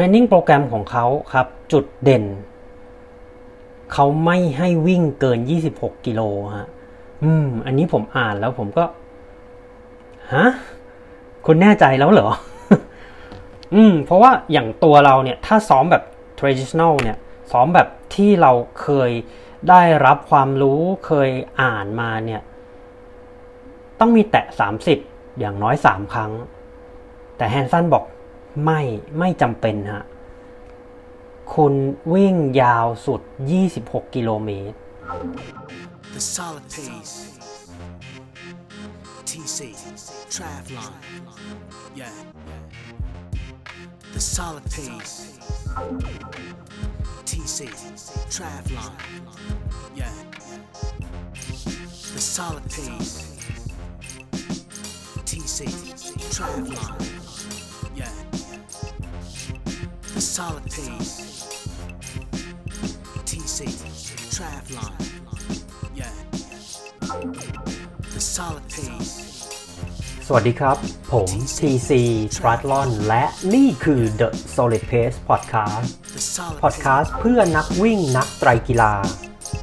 [0.00, 2.24] รนนิ่งโปรแกรมของเขาครับ จุดเด่น
[3.92, 5.38] เขาไม่ให้วิ่งเกิน
[5.72, 6.20] 26 กิโล
[6.56, 6.68] ฮะ
[7.22, 8.84] อืม อันนี้ผมอ่านแล้วผมก็
[10.34, 10.46] ฮะ
[11.46, 12.28] คุณแน่ใจแล้วเหรอ
[13.74, 16.02] อืม เพราะว่าอย่างตัวเราเนี่ย ถ้าซ้อมแบบ
[16.38, 17.16] traditional เนี่ย
[17.52, 18.52] ซ้อมแบบที่เรา
[18.82, 19.10] เคย
[19.68, 21.30] ได้รับความรู้เคย
[21.62, 22.42] อ่านมาเนี่ย
[24.00, 24.46] ต้องมีแตะ
[24.92, 26.32] 30 อย่างน้อย 3 ครั้ง
[27.36, 28.04] แต่แฮนสันบอก
[28.64, 28.80] ไม่
[29.18, 30.04] ไม่จำเป็นฮะ
[31.54, 31.74] คุณ
[32.12, 33.20] วิ่งยาวสุด
[33.68, 34.76] 26 กิโลเมตร
[36.14, 37.14] The solid pace.
[39.24, 39.58] TC,
[40.34, 40.92] Travlon.
[41.94, 42.10] Yeah.
[44.14, 45.38] The solid pace.
[47.24, 47.58] TC,
[48.34, 48.92] Travlon.
[49.94, 50.16] Yeah.
[52.14, 53.12] The solid pace.
[55.24, 55.58] TC,
[56.34, 56.94] Travlon.
[57.94, 58.27] Yeah.
[60.18, 61.14] The solid pace.
[63.24, 63.58] TC,
[64.34, 64.92] Travlon.
[65.94, 66.10] Yeah.
[68.14, 69.12] The solid pace.
[70.26, 70.76] สวัสดีครับ
[71.12, 71.90] ผม TC
[72.36, 78.94] Triathlon และนี่คือ The Solid Pace Podcast The solid Podcast เพื่อนักวิ่งนักไตรกีฬา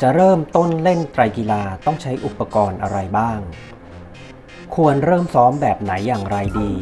[0.06, 3.40] จะเริ่มต้นเล่นไตรกีฬาต้องใช้อุปกรณ์อะไรบ้าง
[4.74, 6.72] ควรเริ่มซ้อมแบบไหนอย่างไรดี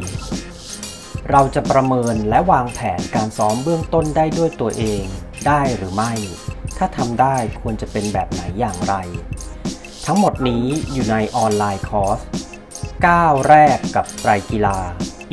[1.31, 5.03] เราจะประเมินและวางแผนการซ้อมเบื้องต้นได้ด้วยตัวเอง
[5.47, 6.13] ได้หรือไม่
[6.77, 8.95] ถ้าทำได้ควรจะเป็นแบบไหนอย่างไร
[10.05, 12.19] ทั้งหมดนี้อยู่ในออนไลน์คอร์ส
[12.85, 14.77] 9 แรกกับไตรกีฬา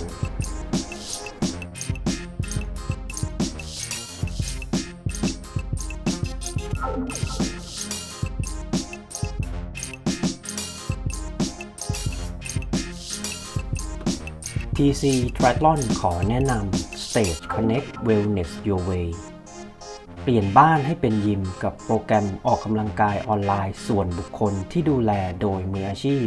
[14.79, 15.05] TC
[15.37, 19.09] Triathlon ขอแนะนำ Stage Connect Wellness Your Way
[20.23, 26.27] เปลี่ยนบ้านให้เป็นยิมกับโปรแกรมออกกำลังกายออนไลน์ส่วนบุคคลที่ดูแลโดยมืออาชีพ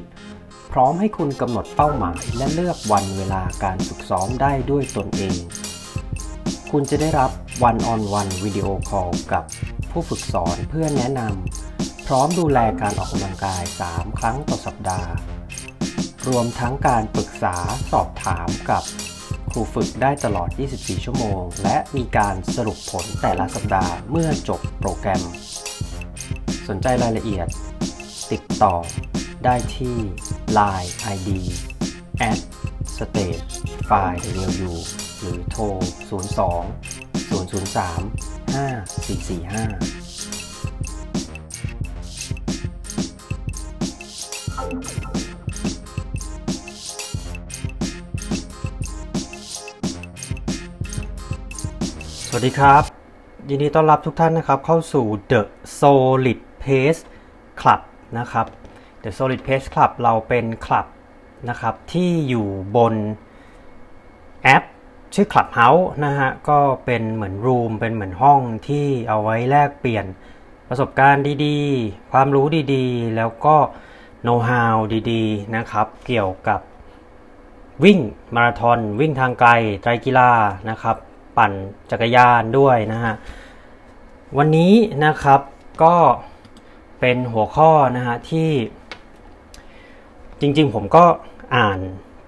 [0.71, 5.37] พร้อมให้คุณกำหนดเป้าหมายและเลือกวันเวลาการฝึกซ้อมได้ด้วยตนเอง
[6.71, 7.31] คุณจะได้รับ
[7.69, 9.43] One on One วิดีโอคอลกับ
[9.91, 13.61] ผู้ฝึกสอนเพื่อแนะนำพร้อมดูแลการออกกำลังกาย
[13.91, 15.11] 3 ครั้งต่อสัปดาห์
[16.27, 17.55] รวมทั้งการปรึกษา
[17.91, 18.83] สอบถามกับ
[19.51, 25.23] ครูฝึกได้ตลอด 24 ชั่วโมง และมีการสรุปผลแต่ละสัปดาห์เมื่อจบโปรแกรม
[26.69, 27.47] สนใจรายละเอียด
[28.31, 28.75] ติดต่อ
[29.45, 29.95] ได้ที่
[30.57, 31.29] Line ID
[32.29, 32.39] at
[32.95, 33.53] stage
[33.89, 34.21] file
[34.69, 34.71] w
[35.19, 35.63] หรือโทร
[36.07, 36.07] 02
[45.07, 45.16] 003 5445
[52.29, 52.83] สวัสดีครับ
[53.49, 55.41] ยินดีต้อนรับทุกท่านนะครับเข้าสู่ The
[55.79, 57.01] Solid Pace
[57.61, 57.81] Club
[58.17, 58.45] นะครับ
[59.03, 60.87] The Solid Pace Club เราเป็นคลับ
[61.49, 62.93] นะครับที่อยู่บน
[64.43, 64.63] แอป
[65.13, 70.05] ชื่อ Clubhouse นะฮะ ก็เป็นเหมือนรูมเป็นเหมือนห้องที่เอาไว้แลกเปลี่ยน
[70.69, 73.55] ประสบการณ์ดีๆ ความรู้ดีๆ แล้วก็
[74.23, 74.75] โน้ตฮาว
[75.11, 76.59] ดีๆ นะครับ เกี่ยวกับ
[77.83, 77.99] วิ่ง
[78.35, 79.49] มาราธอนวิ่งทางไกล
[79.81, 80.31] ไตรกีฬา
[80.71, 80.97] นะครับ
[81.37, 81.51] ปั่น
[81.91, 83.13] จักรยานด้วยนะฮะ
[84.37, 84.73] วันนี้
[85.05, 85.41] นะครับ
[85.83, 85.95] ก็
[86.99, 88.49] เป็นหัวข้อนะฮะที่
[90.41, 91.05] จริงๆผมก็
[91.55, 91.79] อ่าน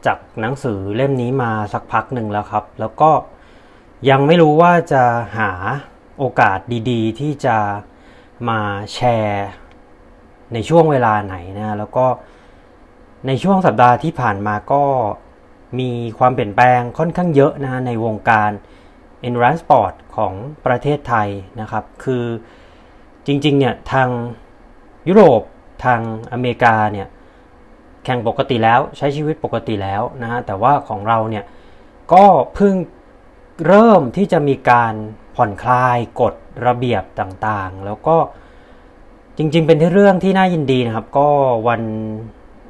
[0.06, 3.11] จากหนังสือเล่มนี้มาสักพักหนึ่งแล้วครับ แล้วก็
[4.09, 5.03] ยังไม่รู้ว่าจะ
[5.38, 5.51] หา
[6.17, 6.59] โอกาส
[6.89, 7.57] ดีๆ ที่จะ
[8.50, 8.59] มา
[8.94, 9.47] แชร์
[10.53, 12.06] ในช่วงเวลาไหนนะแล้วก็
[13.27, 14.83] ในช่วงสัปดาห์ที่ผ่านมาก็
[15.79, 18.51] มีความเปลี่ยนแปลงค่อนข้างเยอะนะในวงการ
[19.27, 20.33] endurance sport ของ
[20.66, 21.30] ประเทศไทย
[21.62, 22.25] นะครับ คือ
[23.27, 24.10] จริงๆเนี่ยทาง
[25.07, 25.42] ยุโรป
[25.86, 26.01] ทาง
[26.31, 27.07] อเมริกาเนี่ย
[28.06, 31.44] แข่งปกติแล้วใช้ชีวิตปกติแล้วนะฮะแต่ว่าของเราเนี่ย
[32.13, 32.25] ก็
[32.56, 32.75] เพิ่ง
[33.68, 34.94] เริ่มที่จะมีการ
[35.36, 36.33] ผ่อนคลายกฎ
[36.66, 38.18] ระเบียบต่างๆ แล้วก็
[39.38, 41.27] จริงๆ เป็นที่เรื่องที่น่ายินดีนะครับ ก็
[41.68, 41.81] วัน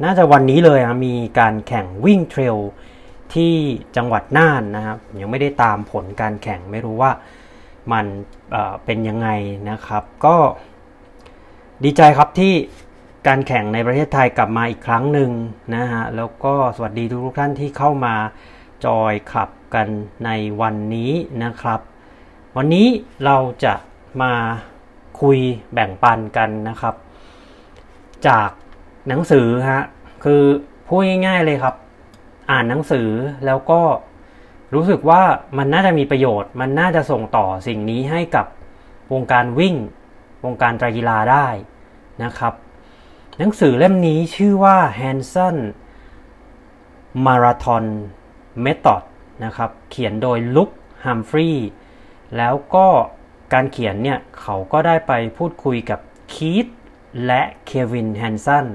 [0.04, 2.57] น่าจะวันนี้เลยนะมีการแข่งวิ่งเทรล
[3.35, 3.53] ที่
[3.97, 7.11] จังหวัดน่านนะครับยังไม่ได้ตามผลการแข่งไม่รู้ว่า
[7.91, 8.05] มัน
[8.51, 9.29] เเป็นยังไง
[9.69, 10.35] นะครับ ก็
[11.83, 12.53] ดีใจครับที่
[13.27, 15.31] การแข่งในประเทศไทยกลับมาอีกครั้งหนึ่ง
[15.75, 18.15] นะฮะแล้วก็สวัสดีทุกท่านที่เข้ามา
[18.85, 19.87] จอยขับกัน
[20.25, 20.29] ใน
[20.61, 21.11] วันนี้
[21.43, 21.79] นะครับ
[22.57, 22.87] วันนี้
[23.25, 23.73] เราจะ
[24.21, 24.33] มา
[25.21, 25.39] คุย
[25.73, 26.95] แบ่งปันกันนะครับ
[28.27, 28.49] จาก
[29.07, 29.83] หนังสือฮะ
[30.23, 30.43] คือ
[30.87, 31.75] พูดง่ายๆเลยครับ
[32.51, 33.10] อ่านหนังสือ
[33.46, 33.81] แล้วก็
[34.74, 35.22] รู้สึกว่า
[35.57, 38.46] มันน่าจะมีประโยชน์ มันน่าจะส่งต่อสิ่งนี้ให้กับ
[39.13, 39.75] วงการวิ่ง
[40.46, 41.48] วงการไตรกีฬาได้
[42.24, 42.54] นะครับ
[43.38, 45.57] หนังสือเล่มนี้ชื่อว่า Hanson
[47.25, 47.86] Marathon
[48.66, 49.04] Method
[49.44, 50.69] นะครับ เขียนโดยลุค
[51.06, 51.69] ฮัมฟรีย์
[52.38, 52.88] แล้วก็
[53.54, 56.00] การเขียนเนี่ย เขาก็ได้ไปพูดคุยกับ
[56.34, 56.68] คีธ
[57.25, 58.66] และเควินแฮนสัน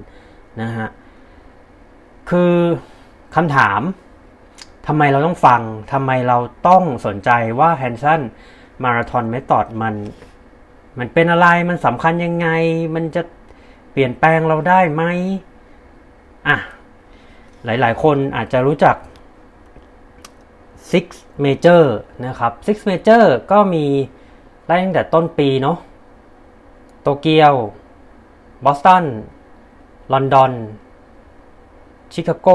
[0.62, 0.88] นะฮะ
[2.30, 2.54] คือ
[3.34, 3.80] คำถาม
[4.86, 6.38] ทำไมเราต้องฟังทำไมเรา
[6.68, 8.20] ต้องสนใจว่าแฮนสัน
[8.82, 9.94] มาราธอนเมธอดมัน
[10.98, 12.48] มันเป็นอะไรมันสำคัญยังไง
[12.94, 13.22] มันจะ
[13.92, 15.02] เปลี่ยนแปลงเราได้ไหม
[16.48, 16.56] อะ
[17.64, 18.96] หลายๆ คนอาจจะรู้จัก
[20.90, 21.06] Six
[21.44, 21.82] Major
[22.26, 23.84] นะครับ Six Major ก็มี
[24.66, 25.78] ไล่ตั้งแต่ต้นปีเนาะ
[27.02, 27.54] โตเกียว
[28.64, 29.04] บอสตัน
[30.12, 30.52] ลอนดอน
[32.12, 32.48] ชิคาโก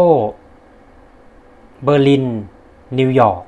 [1.83, 2.25] เบอร์ลิน
[2.99, 3.43] นิวยอร์ก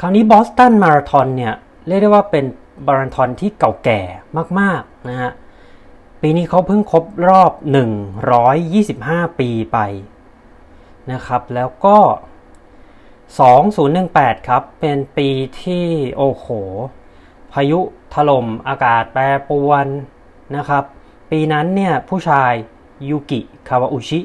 [0.00, 1.54] คราวนี้บอสตันมาราธอนเนี่ย
[1.86, 2.44] เรียกได้ว่าเป็น
[2.86, 4.00] มาราธอนที่เก่าแก่
[4.60, 5.32] มาก ๆ นะฮะ
[6.20, 7.52] ปีนี้เขาเพิ่งครบรอบ
[8.44, 9.78] 125 ปีไป
[11.12, 11.98] นะครับ แล้วก็
[13.62, 15.28] 2018 ครับ เป็นปี
[15.62, 15.86] ที่
[16.16, 16.46] โอ้โห
[17.52, 17.80] พายุ
[18.14, 19.86] ถล่มอากาศแปรปรวน
[20.56, 20.84] นะครับ
[21.30, 22.52] ปีนั้นเนี่ย ผู้ชาย
[23.08, 24.20] ยูกิ คาวาอุชิ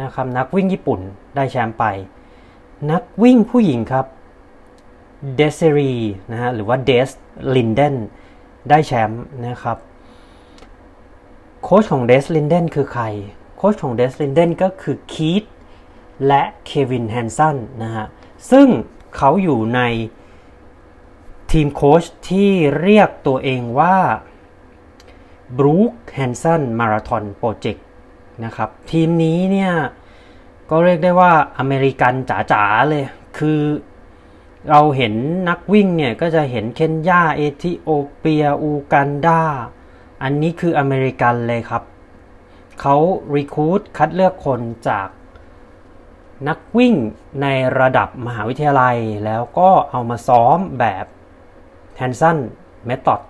[0.00, 1.00] นะครับนักวิ่งญี่ปุ่น
[1.36, 1.84] ได้แชมป์ไป
[2.90, 4.06] นักวิ่งผู้หญิงครับ
[5.36, 5.94] Desiree
[6.30, 7.10] นะฮะหรือว่า Des
[7.56, 7.96] Linden
[8.68, 9.78] ได้แชมป์นะครับ
[11.62, 13.04] โค้ชของ Des Linden คือใคร
[13.56, 15.44] โค้ชของ Des Linden ก็คือ Keith
[16.26, 18.06] และ Kevin Hanson นะฮะ
[18.50, 18.68] ซึ่ง
[19.16, 19.80] เขาอยู่ใน
[21.52, 22.50] ทีมโค้ชที่
[22.80, 23.96] เรียกตัวเองว่า
[25.58, 27.84] Brooks Hanson Marathon Project
[28.44, 29.72] นะครับทีมนี้เนี่ย
[30.70, 32.14] ก็เรียกได้ว่าอเมริกัน
[32.52, 33.04] จ๋าๆเลย
[33.38, 33.60] คือ
[34.70, 35.14] เราเห็น
[35.48, 39.42] นักวิ่งเนี่ยก็จะเห็นเคนยาเอธิโอเปียอูกันดา
[40.22, 41.82] อันนี้คืออเมริกันเลยครับ
[42.80, 42.96] เขา
[43.34, 45.08] รีคูดคัดเลือกคนจาก
[46.48, 46.94] นักวิ่ง
[47.42, 47.46] ใน
[47.78, 51.06] ระดับมหาวิทยาลัย แล้วก็เอามาซ้อมแบบ
[52.00, 52.38] Hanson
[52.88, 53.20] Method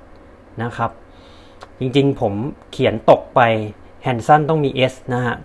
[0.63, 0.91] นะครับ
[1.79, 2.35] จริงๆผม
[2.73, 3.41] เขียนตกไป
[4.07, 5.37] Hanson ต้องมี S นะฮะ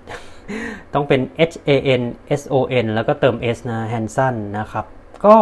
[0.93, 2.01] ต้องเป็น H A N
[2.39, 4.85] S O N แล้วก็เติม S นะ Hanson นะครับ
[5.25, 5.35] ก็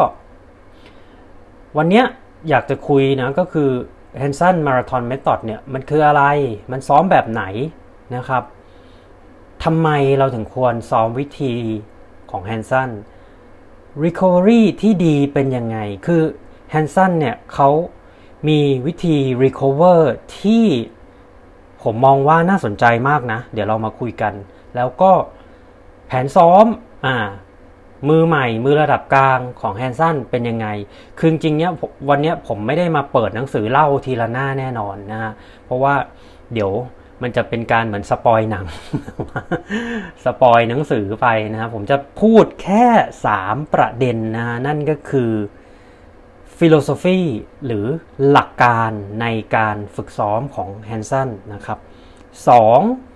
[1.78, 2.06] วันเนี้ย
[2.50, 3.70] อยากจะคุยนะก็คือ
[4.22, 6.24] Hanson Marathon Method เนี่ยมันคืออะไร
[6.72, 7.44] มันซ้อมแบบไหน
[8.16, 8.44] นะครับ
[9.64, 11.54] ทำไมเราถึงควรซ้อมวิธี
[12.32, 12.90] ของ Hanson
[14.04, 16.24] Recovery ที่ดีเป็นยังไง คือ
[16.74, 17.70] Hanson เนี่ยเขา
[18.48, 20.00] มีวิธี Recover
[20.40, 20.66] ที่
[21.84, 24.34] ผมมองว่าน่าสนใจมากนะ เดี๋ยวเรามาคุยกัน
[24.76, 25.12] แล้วก็
[26.08, 26.66] แผนซ้อม
[27.06, 27.18] อ่า
[28.10, 30.68] มือใหม่ มือระดับกลางของ Hanson เป็นยังไง
[31.18, 31.72] คือจริงเนี้ย
[32.10, 35.32] วันเนี้ยผมไม่ได้มาเปิดหนังสือเล่าทีละหน้าแน่นอนนะฮะ
[35.66, 35.94] เพราะว่า
[36.54, 36.72] เดี๋ยว
[37.22, 38.66] มันจะเป็นการเหมือน spoil หนัง
[40.26, 42.86] spoil หนังสือไปนะครับผมจะพูดแค่
[43.32, 45.32] 3 ประเด็นนะนั่นก็คือ
[46.58, 47.20] philosophy
[47.66, 47.86] หรือ
[48.30, 51.80] หลักการในการฝึกซ้อมของ Hanson นะครับ
[52.66, 53.07] 2.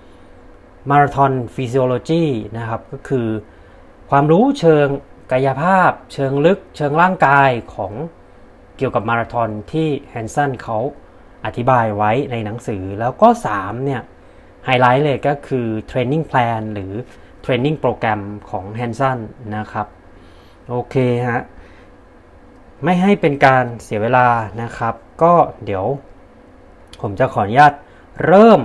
[0.89, 2.24] marathon physiology
[2.57, 3.27] นะครับก็คือ
[4.09, 4.88] ความรู้เชิง
[5.31, 7.93] กายภาพ เชิงลึกเชิงร่างกายของ
[8.77, 10.77] เกี่ยวกับมาราธอนที่ Hanson เขา
[11.45, 14.01] อธิบายไว้ในหนังสือแล้วก็ 3 เนี่ย
[14.65, 16.93] ไฮไลท์เลยก็คือ training plan หรือ
[17.41, 19.20] training programของ Hanson
[19.55, 19.88] นะครับ
[20.69, 20.95] โอเค
[21.27, 21.41] ฮะ
[22.83, 24.27] ไม่ให้เป็นการเสียเวลา
[24.61, 25.33] นะครับ ก็
[25.65, 25.85] เดี๋ยว
[27.01, 27.73] ผมจะขออนุญาต
[28.25, 28.59] เริ่ม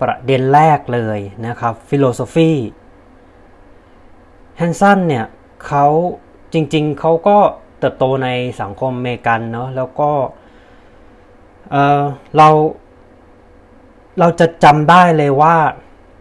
[0.00, 5.26] ประเด็นแรกเลยนะครับ philosophy Hanson เนี่ย
[5.66, 5.86] เขา
[6.52, 7.38] จริงๆเขาก็
[7.78, 8.28] เติบโตใน
[8.60, 10.10] สังคมอเมริกันเนาะแล้วก็
[11.70, 12.48] เรา
[14.18, 15.56] เราจะจำได้เลยว่า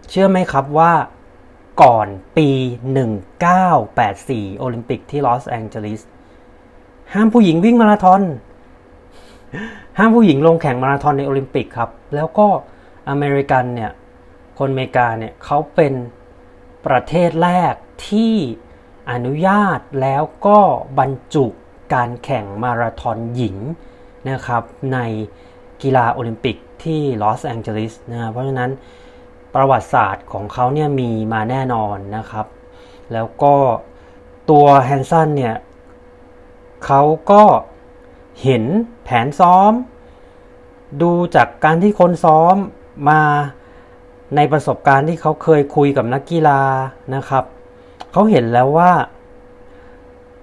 [0.09, 0.93] เชื่อไหมครับว่า
[1.81, 2.07] ก่อน
[2.37, 2.49] ปี
[3.35, 6.01] 1984 โอลิมปิกที่ลอสแองเจลิส
[7.13, 8.21] ห้ามผู้หญิงวิ่งมาราธอน
[9.97, 12.47] ห้ามผู้หญิงลงแข่งมาราธอนในโอลิมปิกครับ แล้วก็
[13.09, 13.91] อเมริกันเนี่ย
[14.57, 15.93] คนอเมริกาเนี่ยเขาเป็น
[16.85, 17.73] ประเทศแรก
[18.07, 18.35] ที่
[19.11, 20.59] อนุญาตแล้วก็
[20.99, 21.45] บรรจุ
[21.93, 23.57] การแข่งมาราธอนหญิง
[24.29, 24.63] นะครับ
[24.93, 24.99] ใน
[25.81, 28.71] กีฬาโอลิมปิกที่ลอสแองเจลิสนะเพราะฉะนั้น
[29.53, 32.45] ประวัติศาสตร์ของเขาเนี่ยมีมาแน่นอนนะครับ
[33.13, 33.55] แล้วก็
[34.49, 35.55] ตัวแฮนสันเนี่ย
[36.85, 37.01] เขา
[37.31, 37.43] ก็
[38.43, 38.63] เห็น
[39.03, 39.71] แผนซ้อม
[41.01, 42.55] ดูจากการที่คนซ้อม
[43.07, 43.21] มา
[44.35, 46.61] ในประสบการณ์ที่เขาเคยคุยกับนักกีฬา
[47.15, 47.43] นะครับ
[48.11, 48.91] เขาเห็นแล้วว่า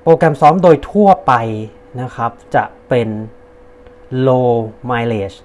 [0.03, 1.33] โปรแกรมซ้อมโดยทั่วไป
[2.01, 3.09] นะครับ จะเป็น
[4.27, 4.51] low
[4.91, 5.39] mileage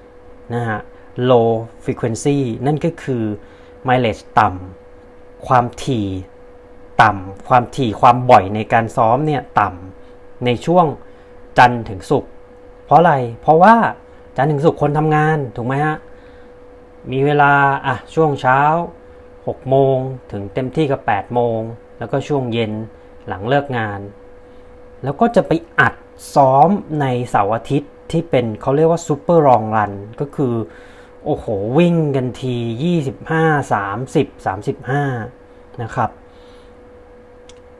[0.53, 0.80] นะฮะ
[1.30, 1.50] low
[1.84, 3.24] frequency นั่นก็คือ
[3.88, 6.08] mileage ต่ำความถี่
[7.01, 10.86] ต่ำความถี่ความบ่อยในการซ้อมเนี่ยต่ำในช่วง
[11.58, 12.32] จันทร์ถึงศุกร์
[12.86, 13.75] เพราะอะไร เพราะว่า
[14.38, 15.98] จันทร์ถึงศุกร์คนทำงานถูกไหมฮะ
[17.12, 17.53] มีเวลา
[17.86, 18.60] อะช่วงเช้า
[19.15, 19.98] 6 โมง
[20.31, 21.60] ถึงเต็มที่ก็ 8 โมง
[22.00, 22.72] แล้วก็ช่วงเย็น
[23.27, 24.00] หลังเลิกงาน
[25.03, 25.93] แล้วก็จะไปอัด
[26.36, 26.70] ซ้อม
[27.01, 30.53] ในเสาร์อาทิตย์ที่เป็นเขาเรียกว่าซูเปอร์รองรันก็คือ
[31.25, 31.46] โอ้โห
[31.77, 32.55] วิ่งกันที
[33.17, 34.46] 25 30
[34.96, 36.10] 35 นะครับ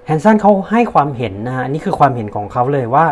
[0.06, 3.06] แฮนสันเขาให้ความเห็นนะฮะนี่คือความเห็นของเขาเลยว่า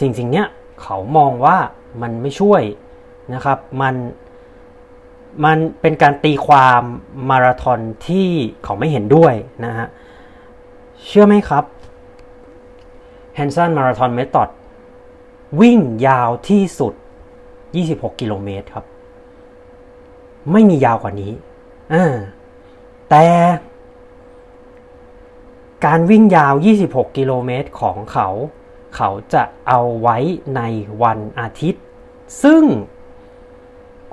[0.00, 0.46] สิ่งสิ่งเนี้ย
[0.82, 1.56] เขามองว่า
[2.02, 2.62] มันไม่ช่วย
[3.34, 3.94] นะครับ มัน
[5.44, 6.82] มันเป็นการตีความ
[7.30, 8.28] มาราธอนที่
[8.64, 9.86] เขาไม่เห็นด้วยนะฮะ
[11.04, 11.64] เชื่อไหมครับ
[13.38, 14.48] Hanson Marathon Method
[15.60, 16.94] วิ่งยาวที่สุด
[17.60, 18.86] 26 กิโลเมตรครับ
[20.52, 21.32] ไม่มียาวกว่านี้
[21.94, 22.14] อ่า
[23.10, 23.26] แต่
[25.86, 26.54] การวิ่งยาว
[26.86, 28.28] 26 กิโลเมตรของเขา
[28.96, 30.18] เขาจะเอาไว้
[30.56, 30.60] ใน
[31.02, 31.82] วันอาทิตย์
[32.42, 32.62] ซึ่ง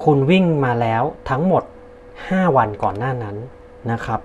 [0.04, 1.64] คุณวิ่งมาแล้วทั้งหมด
[2.10, 3.38] 5 วันก่อนหน้านั้น
[3.92, 4.20] นะครับ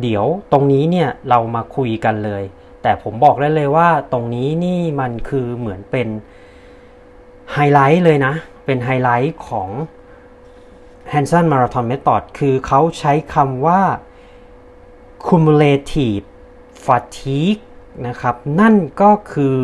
[0.00, 2.42] เดี๋ยวตรงนี้เนี่ยเรามาคุยกันเลย
[2.82, 6.08] แต่ผมบอกได้เลยว่าตรงนี้นี่มันคือเหมือนเป็น
[7.52, 9.68] ไฮไลท์เลยนะ เป็นไฮไลท์ของ
[11.12, 13.82] Hanson Marathon Method คือเขาใช้คำว่า
[15.26, 16.24] cumulative
[16.84, 17.62] fatigue
[18.06, 19.58] นะครับ นั่นก็คือ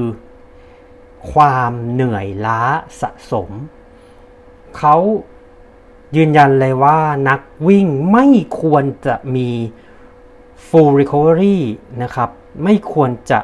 [1.33, 2.63] ความเหนื่อยล้า
[3.01, 3.51] สะสม
[4.79, 4.97] เขา
[6.17, 6.99] ยืนยันเลยว่า
[7.29, 8.27] นักวิ่งไม่
[8.61, 9.51] ควรจะมี
[10.67, 11.59] full recovery
[12.03, 12.31] นะครับ
[12.65, 13.39] ไม่ควรจะ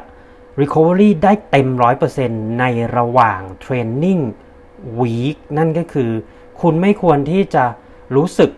[0.61, 1.67] recovery ได้เต็ม
[2.13, 2.63] 100%ใน
[2.97, 4.21] ระหว่าง training
[4.99, 6.11] week นั่นก็คือ
[6.61, 7.65] คุณไม่ควรที่จะ
[8.15, 8.51] รู้สึก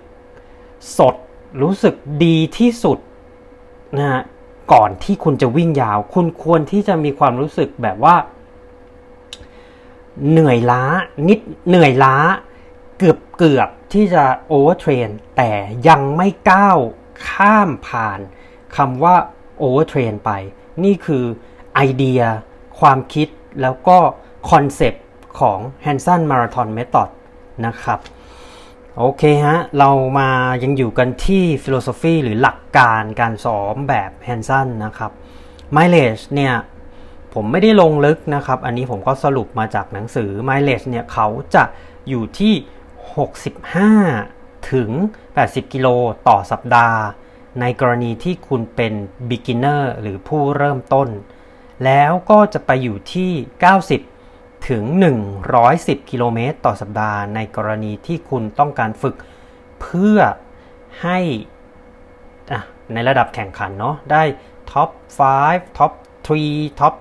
[0.98, 1.16] สด
[1.62, 2.98] รู้สึกดีที่สุด
[3.98, 4.22] นะฮะ
[4.74, 8.16] ก่อนที่คุณจะวิ่งยาว คุณควรที่จะมีความรู้สึกแบบว่า
[10.30, 10.84] เหนื่อยล้า
[11.28, 12.16] นิดเหนื่อยล้า
[12.98, 15.52] เกือบเกือบที่จะ overtrain แต่
[15.88, 16.78] ยังไม่ก้าว
[17.30, 18.20] ข้ามผ่าน
[18.78, 19.16] คำว่า
[19.58, 20.32] overtrain ไป
[20.84, 21.26] นี่คือ
[21.76, 22.22] ไอเดีย
[22.80, 23.28] ความคิด
[23.62, 23.98] แล้วก็
[24.50, 25.06] concept
[25.40, 27.10] ของ Hanson Marathon Method
[27.66, 28.00] นะครับ
[28.98, 30.30] โอเคฮะ เรามา
[30.64, 35.12] ยังอยู่กันที่ philosophy หรือหลักการการซ้อมแบบ Hanson นะครับ
[35.76, 36.54] mileage เนี่ย
[37.34, 41.64] ผมไม่ได้ลงลึกนะครับ อันนี้ผมก็สรุปมาจากหนังสือ mileage เนี่ยเขาจะ
[42.10, 42.54] อยู่ที่
[43.16, 44.90] 65 ถึง
[45.34, 45.88] 80 กิโล
[46.28, 47.00] ต่อสัปดาห์
[47.62, 48.94] ในกรณีที่คุณเป็น
[49.30, 51.10] beginner หรือผู้เริ่มต้น
[51.86, 53.32] แล้วก็จะไปอยู่ที่
[54.00, 54.84] 90 ถึง
[55.48, 59.16] 110 กิโลเมตรต่อสัปดาห์ ในกรณีที่คุณต้องการฝึก
[59.82, 60.18] เพื่อ
[61.04, 61.20] ให้
[62.94, 64.24] ในระดับแข่งขันเนาะได้
[64.72, 64.90] top
[65.34, 65.92] 5 top
[66.38, 66.94] 3 top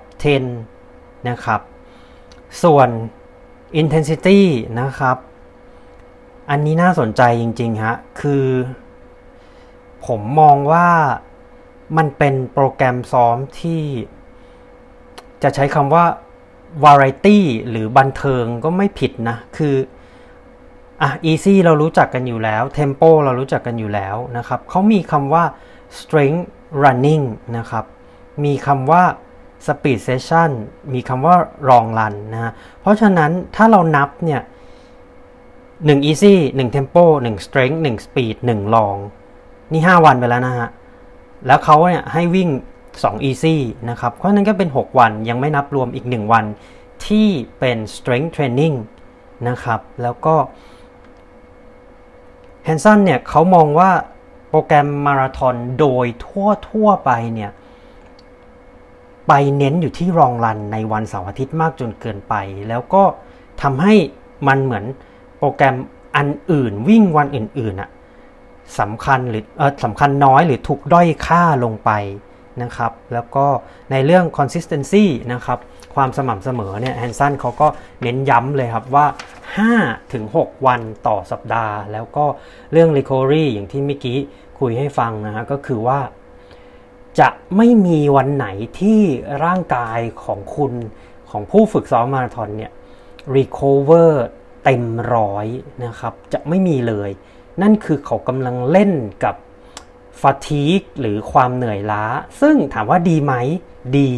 [0.60, 1.60] 10 นะครับ
[2.62, 2.88] ส่วน
[3.80, 4.40] intensity
[4.80, 5.16] นะครับ
[6.50, 8.46] อันนี้น่าสนใจจริงๆฮะ คือ
[10.06, 10.88] ผมมองว่า
[11.96, 13.82] มันเป็นโปรแกรมซ้อมที่
[15.42, 16.04] จะใช้คำว่า
[16.84, 17.38] variety
[17.70, 19.74] หรือบันเทิงก็ไม่ผิดนะ คือ
[21.02, 25.44] อะ easy เรารู้จักกันอยู่แล้ว tempo เรารู้จักกันอยู่แล้วนะครับ เขามีคำว่า
[25.98, 26.44] strength
[26.82, 27.24] running
[27.56, 27.84] นะครับ
[28.44, 29.02] มีคำว่า
[29.66, 30.50] speed session
[30.92, 31.36] มีคำว่า
[31.68, 34.42] long run นะฮะ เพราะฉะนั้นถ้าเรานับเนี่ย
[35.92, 38.98] 1 easy 1 tempo 1 strength 1 speed 1 long
[39.72, 40.68] นี่ 5 วันไปแล้วนะฮะ
[41.46, 42.48] แล้วเขาเนี่ยให้วิ่ง
[42.92, 43.56] 2 easy
[43.90, 46.44] นะครับ เพราะนั้นก็เป็น 6 วันยังไม่นับรวมอีก 1 วัน
[47.06, 48.74] ที่เป็น strength training
[49.48, 50.34] นะครับ แล้วก็
[52.64, 53.90] แฮนสันเนี่ยเขามองว่า
[54.48, 57.50] โปรแกรมมาราธอนโดยทั่วทั่วไปเนี่ย
[59.28, 62.34] ไปเน้นอยู่ที่รองรันในวันเสาร์อาทิตย์มากจนเกินไป
[62.68, 63.02] แล้วก็
[63.62, 63.94] ทำให้
[64.48, 64.84] มันเหมือน
[65.44, 65.76] รแกรม
[66.16, 67.90] อันอื่นวิ่งวันอื่นๆอะ
[68.80, 71.90] สำคัญหรือเออสำคัญน้อยหรือถูกด้อยค่าลงไป
[72.62, 73.46] นะครับ แล้วก็
[73.90, 75.58] ในเรื่อง consistency นะครับ
[75.94, 77.68] ความสม่ำเสมอเนี่ยแฮนสันเขาก็
[78.02, 79.06] เน้นย้ำเลยครับว่า
[79.60, 82.24] 5 ถึง 6 วันต่อสัปดาห์ แล้วก็
[82.72, 84.18] เรื่อง recovery อย่างที่เมื่อกี้
[84.60, 86.00] คุยให้ฟังนะฮะก็คือว่า
[87.20, 88.46] จะไม่มีวันไหน
[88.80, 89.00] ที่
[89.44, 90.72] ร่างกายของคุณ
[91.30, 92.72] ของผู้ฝึกซ้อมมาราธอนเนี่ย
[93.36, 94.10] recover
[94.64, 95.46] เต็มร้อย
[95.84, 97.10] นะครับ จะไม่มีเลย
[97.62, 98.92] นั่นคือเขากำลังเล่น
[99.24, 99.34] กับ
[100.20, 102.04] fatigue หรือความเหนื่อยล้า
[102.40, 103.34] ซึ่งถามว่าดีไหม
[103.98, 104.10] ดี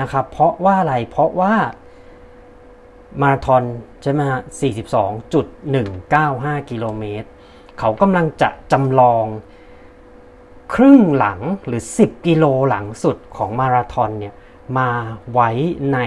[0.00, 1.54] นะครับ เพราะว่าอะไรเพราะว่า
[3.20, 3.62] มาราธอน
[4.02, 4.40] ใช่ไหมฮะ
[5.34, 7.28] 42.195 กิโลเมตร
[7.78, 9.24] เขากำลังจะจำลอง
[10.74, 14.34] ครึ่งหลังหรือ 10 กิโลหลังสุดของมาราธอนเนี่ย
[14.78, 14.88] มา
[15.32, 15.50] ไว้
[15.92, 15.98] ใน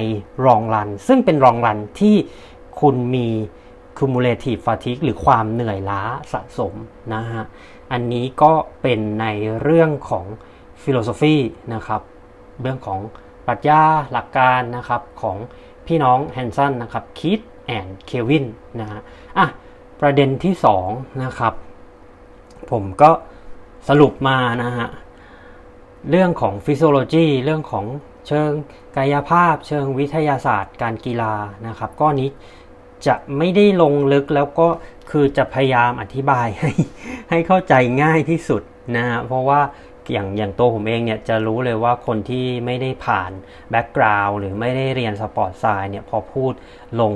[0.45, 2.15] รองรัน ซึ่งเป็นรองรันที่
[2.79, 3.27] คุณมี
[3.97, 6.01] cumulative fatigue หรือความเหนื่อยล้า
[6.33, 6.73] สะสม
[7.13, 7.43] นะฮะ
[7.91, 9.25] อันนี้ก็เป็นใน
[9.61, 10.25] เรื่องของ
[10.83, 11.35] philosophy
[11.73, 12.01] นะครับ
[12.61, 12.99] เรื่องของ
[13.47, 13.81] ปรัชญา
[14.11, 15.37] หลักการนะครับของ
[15.87, 18.45] พี่น้องแฮนสันนะครับคิดแอนเควิน
[18.79, 19.01] นะฮะ
[19.37, 19.47] อะ
[20.01, 20.53] ประเด็นที่
[20.87, 21.53] 2นะครับ
[22.71, 23.11] ผมก็
[23.89, 24.87] สรุปมานะฮะ
[26.09, 27.85] เรื่องของ physiology เรื่องของ
[28.27, 28.51] เชิง
[28.97, 31.33] กายภาพ เชิงวิทยาศาสตร์ การกีฬา
[31.67, 32.29] นะครับก็นี้
[33.07, 34.67] จะไม่ได้ลงลึกแล้วก็
[35.11, 36.71] คือจะพยายามอธิบายให้
[37.29, 38.61] ให้เข้าใจง่ายที่สุด
[38.95, 39.61] นะฮะเพราะว่า
[40.11, 43.31] อย่างอย่างตัวผมเองเนี่ยจะรู้เลยว่าคนที่ไม่ได้ผ่าน
[43.69, 46.53] background หรือไม่ได้เรียน sport science เนี่ยพอพูด
[46.99, 47.13] ลง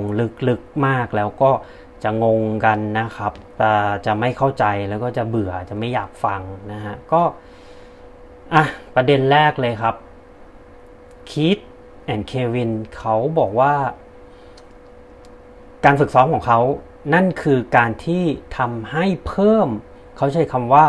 [0.48, 1.52] ลึกๆมากแล้วก็
[2.04, 3.34] จะงงกันนะครับ
[4.06, 7.22] จะไม่เข้าใจแล้วก็จะเบื่อจะไม่อยากฟังนะฮะก็
[8.54, 8.66] อะ
[8.96, 9.96] ประเด็นแรกเลยครับ
[11.30, 11.60] คีต
[12.06, 13.74] แอนเควินเขาบอกว่า
[15.86, 16.60] การฝึกซ้อมของเขา
[17.14, 18.24] นั่นคือการที่
[18.58, 19.68] ทำให้เพิ่ม
[20.18, 20.86] เขาใช้คำว่า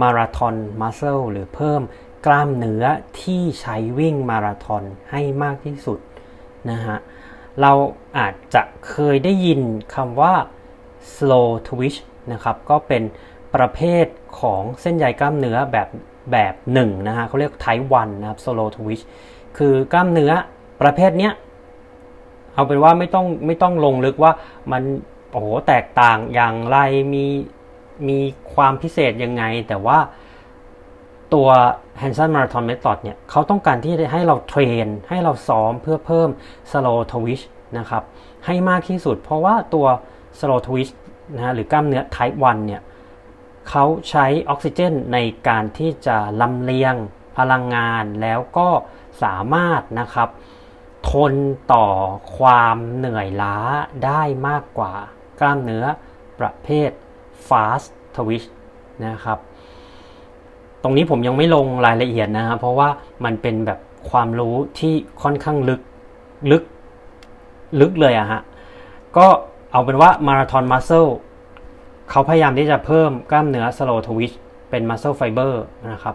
[0.00, 1.82] มาราทอนมัสเซลหรือเพิ่ม
[2.26, 2.84] กล้ามเนื้อ
[3.20, 5.98] ที่ใช้วิ่งมาราทอนให้มากที่สุด
[6.70, 6.98] นะฮะ
[7.60, 7.72] เรา
[8.18, 9.60] อาจจะเคยได้ยิน
[9.94, 10.34] คำว่า
[11.14, 11.98] slow twitch
[12.32, 13.02] นะครับ ก็เป็น
[13.54, 14.06] ประเภท
[14.40, 15.88] ของเส้นใยกล้ามเนื้อแบบ
[16.32, 19.04] แบบหนึ่งนะฮะเขาเรียก type 1 นะครับ slow twitch
[19.58, 20.32] คือกล้ามเนื้อ
[20.82, 21.32] ประเภทเนี้ย
[22.54, 24.32] เอาเป็นว่าไม่ต้องไม่ต้องลงลึกว่า
[24.72, 24.82] มัน
[25.30, 26.78] โอ้โหแตกต่างอย่างไร
[27.14, 27.24] มี
[28.08, 28.18] มี
[28.54, 29.98] ความพิเศษยังไง แต่ว่า
[31.34, 31.48] ตัว
[32.00, 36.28] Hanson Marathon Method เนี่ยเขาต้องการที่จะให้เราเทรน ให้เราซ้อมเพื่อเพิ่ม
[36.70, 37.44] slow twitch
[37.78, 38.02] นะครับ
[38.46, 39.86] ให้มากที่สุด เพราะว่าตัว
[40.38, 40.92] slow twitch
[41.34, 42.82] นะฮะหรือกล้ามเนื้อ type 1เนี่ย
[43.68, 46.94] เขาใช้ออกซิเจนในการที่จะลำเลียง
[47.38, 48.68] พลังงานแล้วก็
[49.22, 50.28] สามารถนะครับ
[51.08, 51.32] ทน
[51.72, 51.86] ต่อ
[52.36, 53.56] ความเหนื่อยล้า
[54.04, 54.92] ได้มากกว่า
[55.40, 55.84] กล้ามเนื้อ
[56.40, 56.90] ประเภท
[57.48, 58.46] fast twitch
[59.06, 59.38] นะครับ
[60.82, 62.88] ตรงนี้ผมยังไม่ลงรายละเอียดนะครับ เพราะว่า
[63.24, 63.78] มันเป็นแบบ
[64.10, 65.80] ความรู้ที่ค่อนข้างลึก
[66.50, 66.62] ลึก
[67.80, 68.40] ลึกเลยอะฮะ
[69.16, 69.26] ก็
[69.72, 71.06] เอาเป็นว่ามาราธอนมัสเซล
[72.10, 74.34] เขาพยายามที่จะเพิ่มกล้ามเนื้อ slow twitch
[74.70, 76.14] เป็นมัสเซลไฟเบอร์นะครับ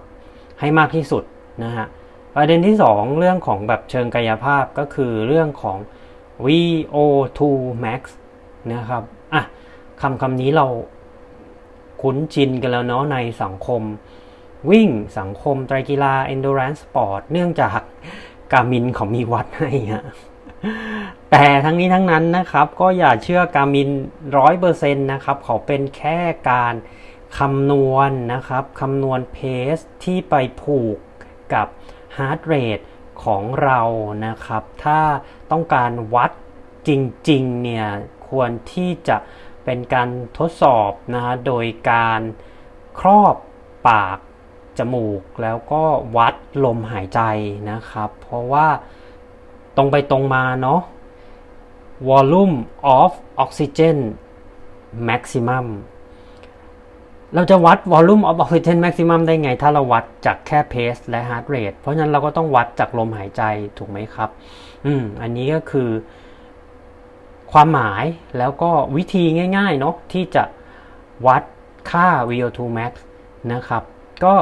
[0.59, 1.23] ให้มากที่สุด
[1.63, 1.87] นะฮะ
[2.35, 5.77] ประเด็นที่ 2 เรื่องของแบบเชิงกายภาพก็คือเรื่องของ
[6.45, 7.39] VO2
[7.83, 8.01] max
[8.73, 9.43] นะครับอะ
[10.01, 10.65] คำคำนี้เรา
[12.01, 13.81] คุ้นชินกันแล้วเนาะในสังคม
[14.69, 17.79] วิ่งสังคมไตรกีฬา endurance sport เนื่องจาก
[18.53, 20.05] กามินเขามีวัดให้ฮะ
[21.31, 23.89] แต่ทั้งนี้ทั้งนั้นนะครับ ก็อย่าเชื่อกามิน
[24.37, 26.19] ร้อยเปอร์เซ็นต์นะครับ เขาเป็นแค่
[26.49, 26.75] การ
[27.37, 29.37] คำนวณนนะครับคำนวณเพ
[29.75, 30.97] สที่ไปผูก
[31.53, 31.67] กับ
[32.17, 32.79] ฮาร์ดเรท
[33.23, 33.81] ของเรา
[34.25, 34.99] นะครับ ถ้า
[35.51, 36.31] ต้องการวัด
[36.87, 36.89] จ
[37.29, 37.87] ริงๆเนี่ย
[38.29, 39.17] ควรที่จะ
[39.63, 42.21] เป็นการทดสอบนะฮะโดยการ
[42.99, 43.35] ครอบ
[43.89, 44.17] ปาก
[44.77, 45.83] จมูกแล้วก็
[46.17, 47.21] วัดลมหายใจ
[47.71, 48.67] นะครับ เพราะว่า
[49.75, 50.81] ตรงไปตรงมาเนาะ
[52.09, 52.55] volume
[52.97, 53.11] of
[53.43, 53.97] oxygen
[55.09, 55.65] maximum
[57.33, 63.41] เราจะวัด volume of oxygen maximum ได้ไง ถ้าเราวัดจากแค่ pace และ heart rate เพราะฉะนั้นเราก็ต้องวัดจากลมหายใจ
[63.77, 64.29] ถูกไหมครับ
[64.85, 65.89] อืม อันนี้ก็คือ
[67.51, 68.03] ความหมาย
[68.37, 69.23] แล้วก็วิธี
[69.57, 70.43] ง่ายๆเนาะที่จะ
[71.27, 71.43] วัด
[71.91, 72.93] ค่า VO2 max
[73.53, 73.83] นะครับ
[74.23, 74.35] ก็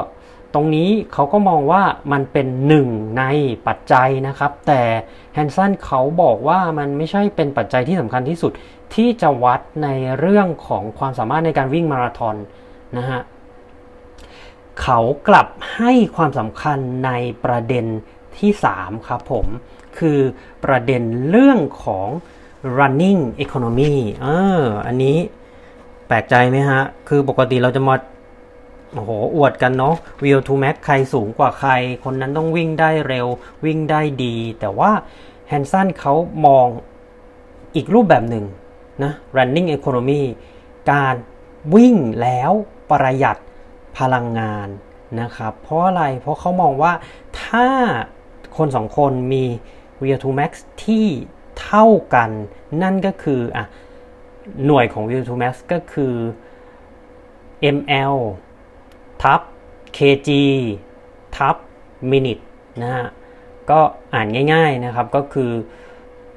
[0.54, 2.88] ตรงนี้เขาก็มองว่ามันเป็นหนึ่ง
[3.20, 3.24] ใน
[3.68, 4.82] ปัจจัยนะครับ แต่
[5.34, 8.52] แฮนสันเขาบอกว่ามันไม่ใช่เป็นปัจจัยที่สำคัญที่สุด
[8.96, 9.88] ที่จะวัดใน
[10.20, 12.36] เรื่องของความสามารถในการวิ่งมาราธอน
[12.98, 13.22] นะฮะ
[14.82, 17.12] เขากลับให้ความสำคัญใน
[17.44, 17.86] ประเด็น
[18.38, 19.46] ที่ 3 ครับผม
[19.98, 20.20] คือ
[20.66, 22.08] ประเด็นเรื่องของ
[22.78, 24.28] running economy เอ
[24.62, 25.18] ออันนี้
[26.08, 27.96] แปลกใจไหมฮะ คือปกติเราจะมา
[28.94, 31.72] โอ้โห อวดกันเนาะ VO2 max ใครสูงกว่าใคร
[32.04, 33.28] คนนั้นต้องวิ่งได้เร็ว
[33.66, 34.92] วิ่งได้ดี แต่ว่า
[35.48, 36.14] แฮนสันเขา
[36.46, 36.68] มอง
[37.76, 38.46] อีกรูปแบบหนึ่ง
[39.04, 40.22] นะ running economy
[40.92, 41.16] การ
[41.76, 42.52] วิ่งแล้ว
[42.90, 43.38] ประหยัด
[43.98, 44.68] พลังงาน
[45.22, 46.94] นะครับเพราะอะไรเพราะเขามองว่า
[47.44, 47.68] ถ้า
[48.58, 49.44] คนสองคนมี
[50.02, 50.52] VO2 max
[50.86, 51.08] ที่
[51.62, 52.30] เท่ากัน
[52.82, 53.66] นั่นก็คืออะ
[54.66, 56.14] หน่วยของ VO2 max ก็คือ
[57.76, 58.16] ml
[59.22, 59.42] ทับ
[59.98, 60.30] kg
[61.38, 61.56] ทับ
[62.12, 62.44] minute
[62.82, 63.08] นะฮะ
[63.70, 63.80] ก็
[64.14, 65.52] อ่านง่ายๆนะครับก็คือ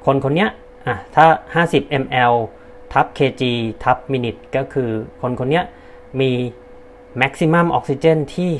[0.04, 0.50] คนคนเนี้ย
[0.86, 2.34] อะถ้า 50 ml
[2.92, 3.42] ทับ kg
[3.84, 5.64] ทับ minute ก็คือคนคนเนี้ย
[6.20, 6.32] มี
[7.20, 8.50] maximum oxygen ที่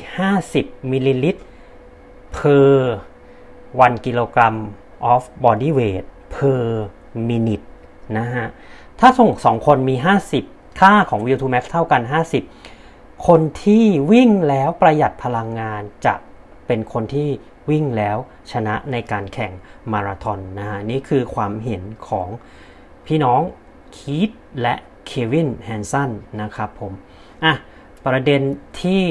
[0.41, 1.41] 50 มิลลิลิตร
[2.37, 2.71] per
[3.35, 4.55] 1กิโลกรัม
[5.13, 6.05] of body weight
[6.35, 6.63] per
[7.29, 7.65] minute
[8.17, 8.45] นะฮะ
[8.99, 9.95] ถ้าส่งสองคนมี
[10.37, 12.01] 50 ค่าของ VO2 max เท่ากัน
[12.63, 16.13] 50 คนที่วิ่งแล้วประหยัดพลังงานจะ
[16.67, 17.29] เป็นคนที่
[17.69, 18.17] วิ่งแล้ว
[18.51, 19.51] ชนะในการแข่ง
[19.91, 22.27] มาราธอนนะฮะ นี่คือความเห็นของ
[23.05, 23.41] พี่น้อง
[23.97, 24.29] คีต
[24.61, 26.93] และเควินแฮนสันนะครับผม
[27.45, 27.55] อะ
[28.07, 28.41] ประเด็น
[28.81, 29.03] ที่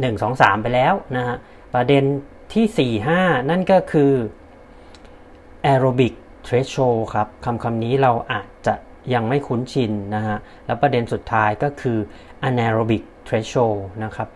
[0.00, 1.36] 1 2 3 ไปแล้วนะฮะ
[1.74, 2.04] ประเด็น
[2.52, 4.12] ที่ 4 5 นั่นก็คือ
[5.72, 6.14] aerobic
[6.46, 8.74] threshold ครับคำคำนี้เราอาจจะ
[9.14, 11.98] ยังไม่คุ้นชินนะฮะแล้วประเด็นสุดท้ายก็คือ
[12.48, 14.28] anaerobic threshold นะครับ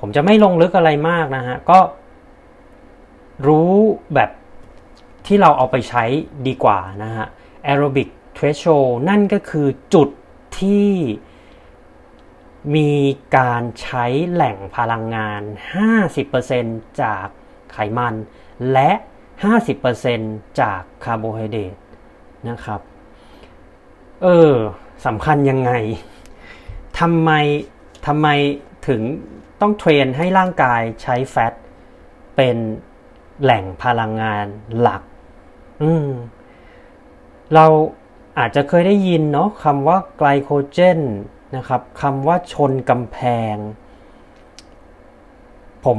[0.00, 1.78] ผมจะไม่ลงลึกอะไรมากนะฮะ ก็
[3.46, 3.72] รู้
[4.14, 4.30] แบบ
[5.26, 6.04] ที่เราเอาไปใช้
[6.46, 7.26] ดีกว่านะฮะ
[7.70, 10.08] aerobic threshold นั่นก็คือจุด
[10.60, 10.88] ที่
[12.74, 12.90] มี
[13.36, 15.42] การใช้แหล่งพลังงาน
[16.20, 17.26] 50%จาก
[17.72, 18.14] ไขมัน
[18.72, 18.90] และ
[19.74, 21.76] 50%จากคาร์โบไฮเดรต
[22.48, 22.80] นะครับ
[24.22, 24.54] เออ
[25.06, 25.72] สำคัญยังไง
[26.98, 27.30] ทำไม
[28.06, 28.28] ทำไม
[28.88, 29.02] ถึง
[29.60, 31.52] ต้องเทรนให้ร่างกายใช้แฟต
[32.36, 32.56] เป็น
[33.42, 34.46] แหล่งพลังงาน
[34.80, 35.02] หลัก
[35.82, 36.08] อืม
[37.54, 37.66] เรา
[38.38, 41.00] อาจจะเคยได้ยินเนาะคำว่าไกลโคเจน
[41.56, 43.18] นะครับคำว่าชนกำแพ
[43.54, 43.56] ง
[45.84, 45.98] ผม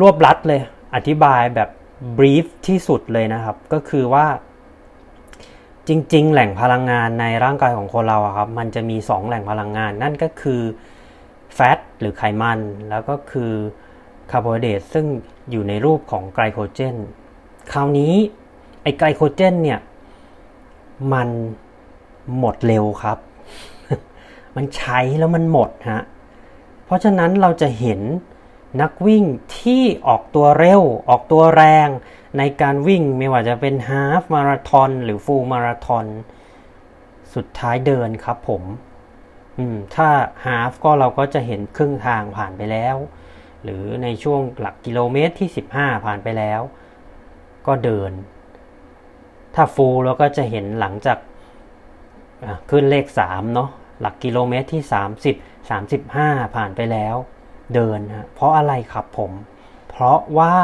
[0.00, 0.60] รวบลัดเลย
[0.94, 1.68] อธิบายแบบ
[2.16, 4.26] บรีฟที่สุดเลยนะครับ ก็คือว่า
[5.88, 10.60] จริง ๆ แหล่งพลังงานในร่างกายของคนเราครับ มันจะมี 2 แหล่งพลังงาน นั่นก็คือ
[11.54, 12.58] แฟตหรือไขมัน
[12.90, 13.52] แล้วก็คือ
[14.30, 15.06] คาร์โบไฮเดรตซึ่ง
[15.50, 16.96] อยู่ในรูปของไกลโคเจน
[17.72, 18.14] คราวนี้
[18.82, 19.80] ไอไกลโคเจนเนี่ย
[21.12, 21.28] มัน
[22.38, 23.18] หมดเร็วครับ
[24.56, 26.02] มันใช้แล้วมันหมดฮะ
[26.84, 28.00] เพราะฉะนั้นเราจะเห็น
[28.82, 29.24] นักวิ่ง
[29.58, 31.88] ที่ออกตัวเร็ว ออกตัวแรง
[32.38, 36.04] ในการวิ่งไม่ว่าจะเป็นฮาฟมาราทอนหรือฟูลมาราทอน
[37.34, 38.62] สุดท้ายเดินครับผม
[39.58, 40.08] อืม ถ้า
[40.44, 42.96] ฮาฟก็เราก็จะเห็นครึ่งทางผ่านไปแล้ว
[43.62, 46.60] หรือในช่วงหลักกิโลเมตรที่ 15 ผ่านไปแล้ว
[47.66, 48.12] ก็เดิน
[49.54, 51.18] ถ้าฟูลเราก็จะเห็นหลังจาก
[52.70, 54.82] ขึ้นเลข3เนาะ หลักกิโลเมตรที่
[55.32, 57.16] 30 35 ผ่านไปแล้ว
[57.74, 59.32] เดินฮะเพราะอะไรครับผม
[59.88, 60.54] เพราะว่า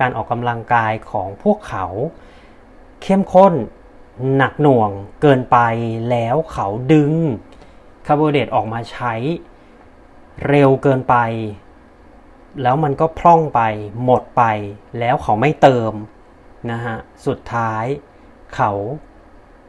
[0.00, 1.86] การออกกำลังกายของพวกเขา
[3.02, 3.54] เข้มข้น
[4.36, 4.90] หนักหน่วง
[5.22, 5.58] เกินไป
[6.10, 7.12] แล้วเขาดึง
[8.06, 9.14] คาร์โบไฮเดรตออกมาใช้
[10.48, 11.16] เร็วเกินไป
[12.62, 13.60] แล้วมันก็พร่องไป
[14.04, 14.42] หมดไป
[14.98, 15.92] แล้วเขาไม่เติม
[16.70, 16.96] นะฮะ
[17.26, 17.84] สุดท้าย
[18.54, 18.70] เขา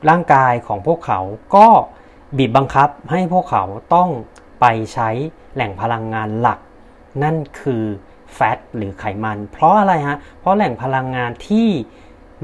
[0.09, 1.19] ร่างกายของพวกเขา
[1.55, 1.67] ก็
[2.37, 3.63] บีบบังคับให้พวกเขา
[3.95, 4.09] ต้อง
[4.61, 5.09] ไปใช้
[5.55, 6.59] แหล่งพลังงานหลัก
[7.23, 7.83] นั่นคือ
[8.33, 11.67] แฟตหรือไขมัน เพราะอะไรฮะ เพราะแหล่งพลังงานที่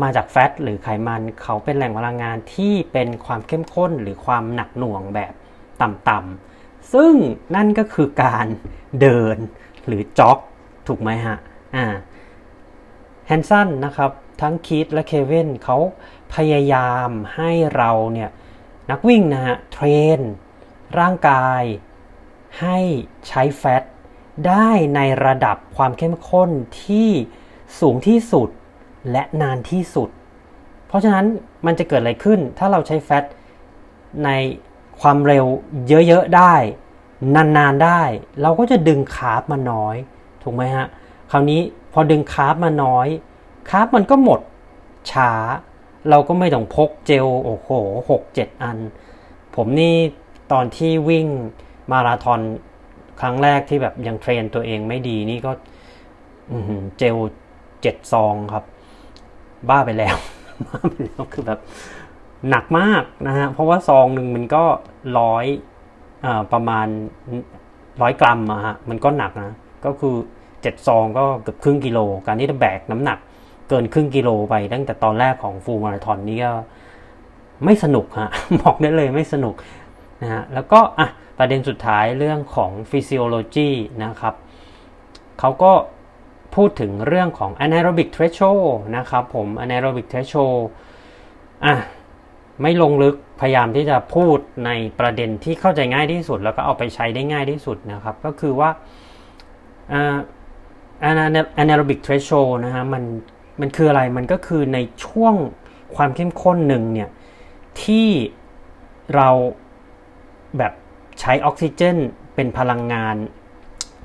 [0.02, 5.34] มาจากแฟตหรือไขมัน เขาเป็นแหล่งพลังงานที่เป็นความเข้มข้นหรือความหนักหน่วงแบบ
[5.82, 7.14] ต่ำๆซึ่ง
[7.56, 8.48] นั่นก็คือการ
[9.02, 9.38] เดิน
[9.88, 10.38] หรือจ็อก
[10.88, 11.38] ถูกไหมฮะ
[11.76, 11.86] อ่า
[13.28, 15.78] แฮนสันนะครับ ทั้งคีตและเควินเขา
[16.36, 18.30] พยายามให้เราเนี่ย
[18.92, 19.86] นักวิ่งนะฮะเทร
[20.18, 20.20] น
[21.00, 21.64] ร่างกาย
[22.62, 22.78] ให้
[23.28, 23.84] ใช้แฟต
[24.48, 26.50] ได้ในระดับความเข้มข้น
[26.86, 27.10] ที่
[27.80, 28.50] สูงที่สุด
[29.12, 30.10] และนานที่สุด
[30.88, 31.26] เพราะฉะนั้น
[31.66, 33.24] มันจะเกิดอะไรขึ้น ถ้าเราใช้แฟต
[34.26, 34.30] ใน
[35.02, 35.46] ความเร็ว
[36.08, 36.56] เยอะๆได้
[37.36, 38.02] นานๆได้
[38.42, 39.96] เราก็จะดึงคาร์บมาน้อย
[40.44, 40.86] ถูกไหมฮะ
[41.32, 41.62] คราวนี้
[41.94, 43.08] พอดึงคาร์บมาน้อย
[43.70, 44.40] คาร์บมันก็หมด
[45.12, 45.32] ช้า
[46.10, 47.70] เราก็ไม่ต้องพกเจลโอ้โห
[48.10, 48.78] หกเจ็ดอัน
[49.56, 49.96] ผมนี่
[50.52, 51.28] ตอนที่วิ่ง
[51.92, 52.40] มาราธอน
[53.22, 55.52] ครั้งแรกที่แบบยังเทรนตัวเองไม่ดีนี่ก็
[56.98, 57.18] เจล
[57.82, 58.64] เจ็ดซองครับ
[59.70, 60.18] บ้าไปแล้ว
[60.66, 61.60] บ้าไปแล้วคือแบบ
[62.50, 64.64] หนักมากนะฮะเพราะว่าซองหนึ่งมันก็
[65.20, 65.46] ร้อย
[66.26, 66.88] อประมาณ
[68.02, 70.16] ร้อยกรัมอะฮะมันก็หนักนะ ก็คือ
[70.62, 73.18] เจ็ดซองก็เกือบครึ่งกิโล การที่จะแบกน้ำหนัก
[73.70, 76.52] เกินครึ่งกิโลไป ตั้งแต่ตอนแรกของฟูลมาราธอนนี่ก็
[77.66, 78.30] ไม่สนุกฮะ
[78.62, 79.56] บอกได้เลยไม่สนุก
[80.22, 83.70] นะฮะแล้วก็อะประเด็นสุดท้ายเรื่องของ physiology
[84.04, 84.36] นะครับ
[85.40, 85.72] เขาก็
[86.56, 90.62] พูดถึงเรื่องของ anaerobic threshold นะครับผม anaerobic threshold
[91.66, 91.76] อะ
[92.62, 98.70] ไม่ลงลึกพยายามที่จะพูดในประเด็นที่เข้าใจง่ายที่สุด แล้วก็เอาไปใช้ได้ง่ายที่สุดนะครับ ก็คือว่า
[99.94, 100.18] อ่า
[101.62, 103.04] anaerobic threshold นะฮะมัน
[103.60, 105.36] มันคืออะไรมันก็คือในช่วง
[105.96, 107.10] ความเข้มข้นหนึ่งเนี่ย
[107.84, 108.08] ที่
[109.16, 109.30] เรา
[110.58, 110.74] แบบ
[111.20, 111.98] ใช้ออกซิเจน
[112.36, 113.16] เป็นพลังงาน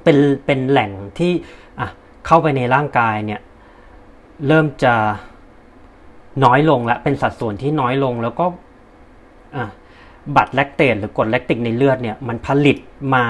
[0.03, 1.33] เป็นเป็นแหล่งที่
[1.81, 1.89] อะ
[2.27, 3.41] เข้าไปในร่างกายเนี่ย
[4.47, 4.95] เริ่มจะ
[6.45, 8.45] น้อยลงและเป็นสัดส่วนที่น้อยลงแล้วก็
[9.57, 9.65] อะ
[10.37, 12.79] บัตรแลคเตตหรือกรดแลคติกในเลือดเนี่ยมันผลิต
[13.15, 13.25] มา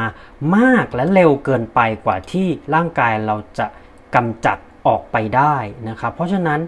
[0.56, 3.66] มากและเร็วเกินไปกว่าที่ร่างกายเราจะ
[4.14, 5.56] กำจัด ออกไปได้
[5.88, 6.60] นะครับ เพราะฉะนั้น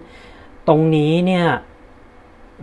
[0.67, 1.47] ตรงนี้เนี่ย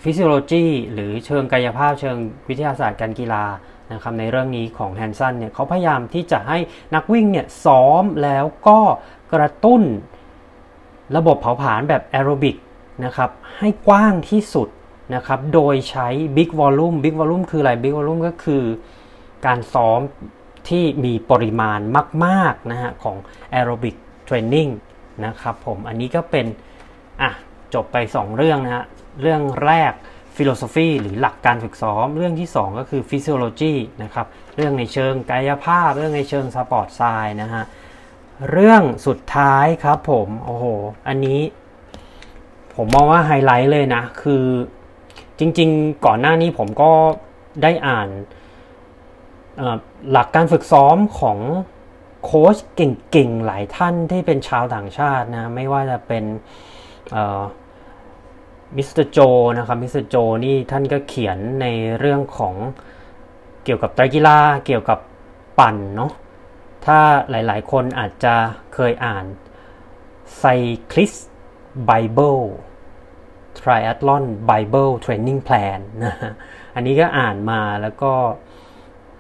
[0.03, 2.17] ฟิสิโลจีหรือเชิงกายภาพเชิง
[2.49, 3.45] วิทยาศาสตร์การกีฬา
[3.93, 6.59] นะครับในเรื่องนี้ของแฮนสันเนี่ยเขาพยายามที่จะให้
[6.95, 8.79] นักวิ่งเนี่ยซ้อมแล้วก็
[9.35, 9.83] กระตุ้น
[11.17, 12.57] ระบบเผาผลาญแบบแอโรบิก
[13.05, 14.69] นะครับให้กว้างที่สุด
[15.15, 18.63] นะครับโดยใช้ Big Volume Big Volume คืออะไร Big Volume ก็คือ
[19.47, 20.01] การซ้อม
[20.69, 21.81] ที่มีปริมาณ
[22.25, 23.17] มากๆนะฮะของ
[23.59, 23.97] Aerobic
[24.29, 24.89] Training น
[25.27, 26.47] นะครับผมอันนี้ก็เป็น
[27.23, 27.31] อะ
[27.75, 28.85] จบไป 2 เรื่องนะฮะ
[29.21, 29.93] เรื่องแรก
[30.37, 37.65] philosophy หรือหลักการฝึกซ้อม เรื่องที่ 2 ก็คือ physiology นะครับเรื่องในเชิงกายภาพ เรื่องในเชิง sport science นะฮะ
[38.51, 40.65] เรื่องสุดท้ายครับผมโอ้โห
[41.09, 41.41] อันนี้
[42.75, 44.45] ผมมองว่าไฮไลท์เลยนะ คือ
[45.39, 46.91] จริงๆ ก่อนหน้านี้ผมก็
[47.63, 48.09] ได้อ่าน
[50.13, 51.39] หลักการฝึกซ้อมของ
[52.25, 56.25] โค้ชเก่งๆ หลายท่านที่เป็นชาวต่างชาตินะ ไม่ว่าจะเป็น
[58.77, 59.19] มิสเตอร์โจ
[59.59, 61.67] นะครับมิสเตอร์โจนี่ท่านก็เขียนใน
[61.99, 62.55] เรื่องของ
[63.65, 64.99] เกี่ยวกับไตรกีฬาเกี่ยวกับ
[65.59, 66.13] ปั่นเนาะ
[66.87, 66.99] ถ้า
[67.31, 68.35] หลายๆ คนอาจจะ
[68.75, 69.25] เคยอ่าน
[70.41, 71.21] Cyclist
[71.91, 72.43] Bible
[73.59, 76.33] Triathlon Bible Training Plan นะฮะ
[76.75, 78.13] อันนี้ก็อ่านมาแล้วก็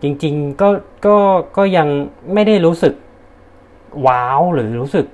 [0.02, 0.68] จริง ๆ ก็
[1.06, 1.16] ก็
[1.56, 1.88] ก็ยัง
[2.32, 2.94] ไม่ได้รู้สึก
[4.06, 5.06] ว้าวหรือรู้สึก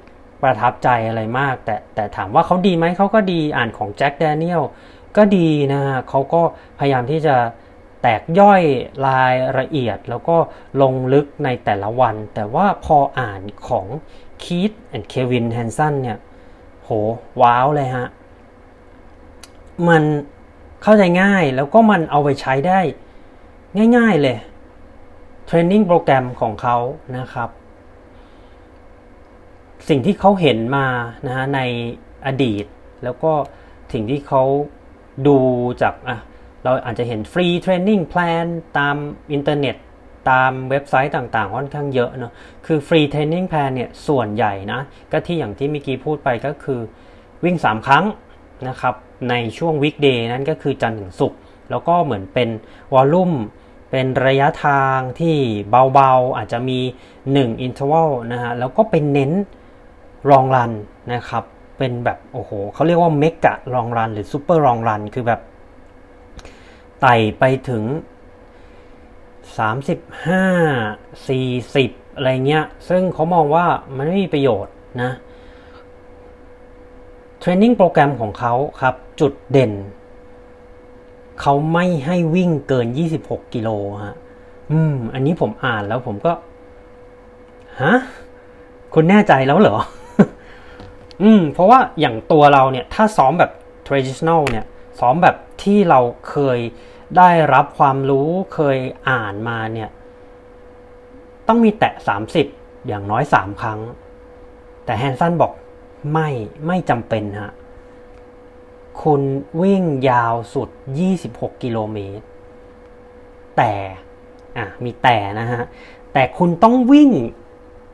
[0.42, 4.62] ประทับใจอะไรมาก แต่แต่ถามว่าเขาดีไหมเขาก็ดีอ่านของ Jack Daniel
[5.16, 6.42] ก็ดีนะฮะเขาก็
[6.78, 7.36] พยายามที่จะ
[8.02, 8.62] แตกย่อย
[9.06, 10.36] รายละเอียด แล้วก็
[10.82, 13.86] ลงลึกในแต่ละวัน แต่ว่าพออ่านของ
[14.42, 16.18] Keith and Kevin Hanson เนี่ย
[16.84, 16.88] โห
[17.34, 18.08] โหว้าวเลยฮะ
[19.88, 20.02] มัน
[20.82, 22.80] เข้าใจง่ายแล้วก็มันเอาไปใช้ได้
[23.96, 24.36] ง่าย ๆเลย
[25.46, 26.76] training program ของเขา
[27.18, 27.50] นะครับ
[29.88, 30.86] สิ่งที่เขาเห็นมา
[31.26, 31.60] นะฮะใน
[32.26, 32.64] อดีต
[33.04, 33.32] แล้วก็
[33.92, 34.42] สิ่งที่เขา
[35.26, 35.38] ดู
[35.82, 36.18] จากอะ
[36.64, 38.46] เราอาจจะเห็น free training plan
[38.78, 38.96] ตาม
[39.32, 39.76] อินเทอร์เน็ต
[40.30, 42.32] ตามเว็บไซต์ต่างๆ ค่อนข้างเยอะเนาะ
[42.66, 44.80] คือ free training plan เนี่ยส่วนใหญ่นะ
[45.12, 46.80] ก็ที่อย่างที่เมื่อกี้พูดไปก็คือ
[47.44, 48.04] วิ่ง 3 ครั้ง
[48.68, 48.94] นะครับ
[49.30, 51.38] ในช่วง weekday นั้นก็คือจันทร์ถึงศุกร์
[51.70, 52.48] แล้วก็เหมือนเป็น
[52.94, 53.32] volume
[53.98, 55.36] เป็นระยะทางที่
[55.94, 56.78] เบาๆ อาจจะมี
[57.22, 59.32] 1 interval นะฮะ แล้วก็เป็นเน้น
[60.30, 60.72] long run
[61.12, 61.44] นะครับ
[61.78, 65.40] เป็นแบบโอ้โหเขาเรียกว่า mega long run หรือ super long run คือแบบ
[67.00, 67.84] ไต่ไปถึง
[69.56, 75.12] 35 40 อะไรเงี้ย ซึ่งเขามองว่ามันไม่มีประโยชน์นะ
[77.38, 79.72] เทรนนิ่งโปรแกรมของเขาครับ จุดเด่น
[81.40, 82.86] เขาไม่ให้วิ่งเกิน
[83.20, 83.68] 26 กิโล
[84.04, 84.16] ฮะ
[84.72, 86.32] อืม อันนี้ผมอ่านแล้วผมก็
[87.82, 87.94] ฮะ
[88.94, 89.78] คุณแน่ใจแล้วเหรอ
[91.22, 93.50] อืม เพราะว่าอย่างตัวเราเนี่ย ถ้าซ้อมแบบ
[93.86, 94.64] traditional เนี่ย
[95.00, 96.58] ซ้อมแบบที่เราเคย
[97.16, 98.78] ได้รับความรู้เคย
[99.10, 99.90] อ่านมาเนี่ย
[101.48, 101.94] ต้องมีแตะ
[102.40, 103.80] 30 อย่างน้อย 3 ครั้ง
[104.84, 105.52] แต่แฮนสันบอก
[106.12, 106.28] ไม่
[106.66, 107.52] ไม่จำเป็นฮะ
[109.02, 109.22] คุณ
[109.62, 110.68] วิ่งยาวสุด
[111.16, 112.24] 26 กิโลเมตร
[113.56, 113.72] แต่
[114.56, 115.62] อะมีแต่นะฮะ
[116.12, 117.10] แต่คุณต้องวิ่ง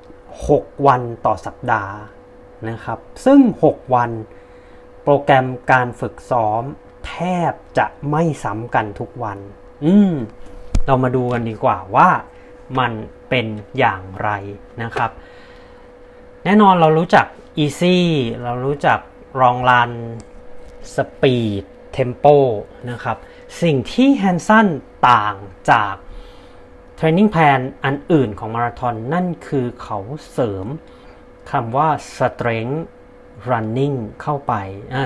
[0.06, 1.94] 6 วันต่อสัปดาห์
[2.70, 4.10] นะครับ ซึ่ง 6 วัน
[5.02, 6.62] โปรแกรมการฝึกซ้อม
[7.06, 7.14] แท
[7.50, 9.38] บจะไม่ซ้ำกันทุกวัน
[9.84, 10.12] อืม
[10.86, 12.08] เรามาดูกันดีกว่าว่า
[12.78, 12.92] มัน
[13.28, 13.46] เป็น
[13.78, 14.30] อย่างไร
[14.82, 15.10] นะครับ
[16.44, 17.26] แน่นอนเรารู้จัก
[17.64, 17.98] easy
[18.42, 18.98] เรารู้จัก
[19.40, 20.31] long run speed tempo น
[20.96, 22.26] สปีดเทมโป
[22.90, 23.16] นะครับ
[23.62, 24.66] สิ่งที่แฮนสัน
[25.10, 25.36] ต่าง
[25.70, 25.94] จาก
[26.98, 29.98] training plan อันอื่นของมาราธอนนั่นคือเขา
[30.32, 30.66] เสริม
[31.50, 32.80] คำว่า strength
[33.50, 34.54] running เข้าไป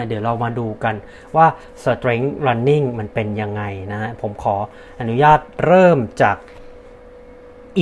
[0.06, 0.94] เดี๋ยวเรามาดูกัน
[1.36, 1.46] ว่า
[1.84, 3.62] strength running มันเป็นยังไง
[3.92, 4.56] นะฮะผมขอ
[5.00, 6.36] อนุญาตเริ่มจาก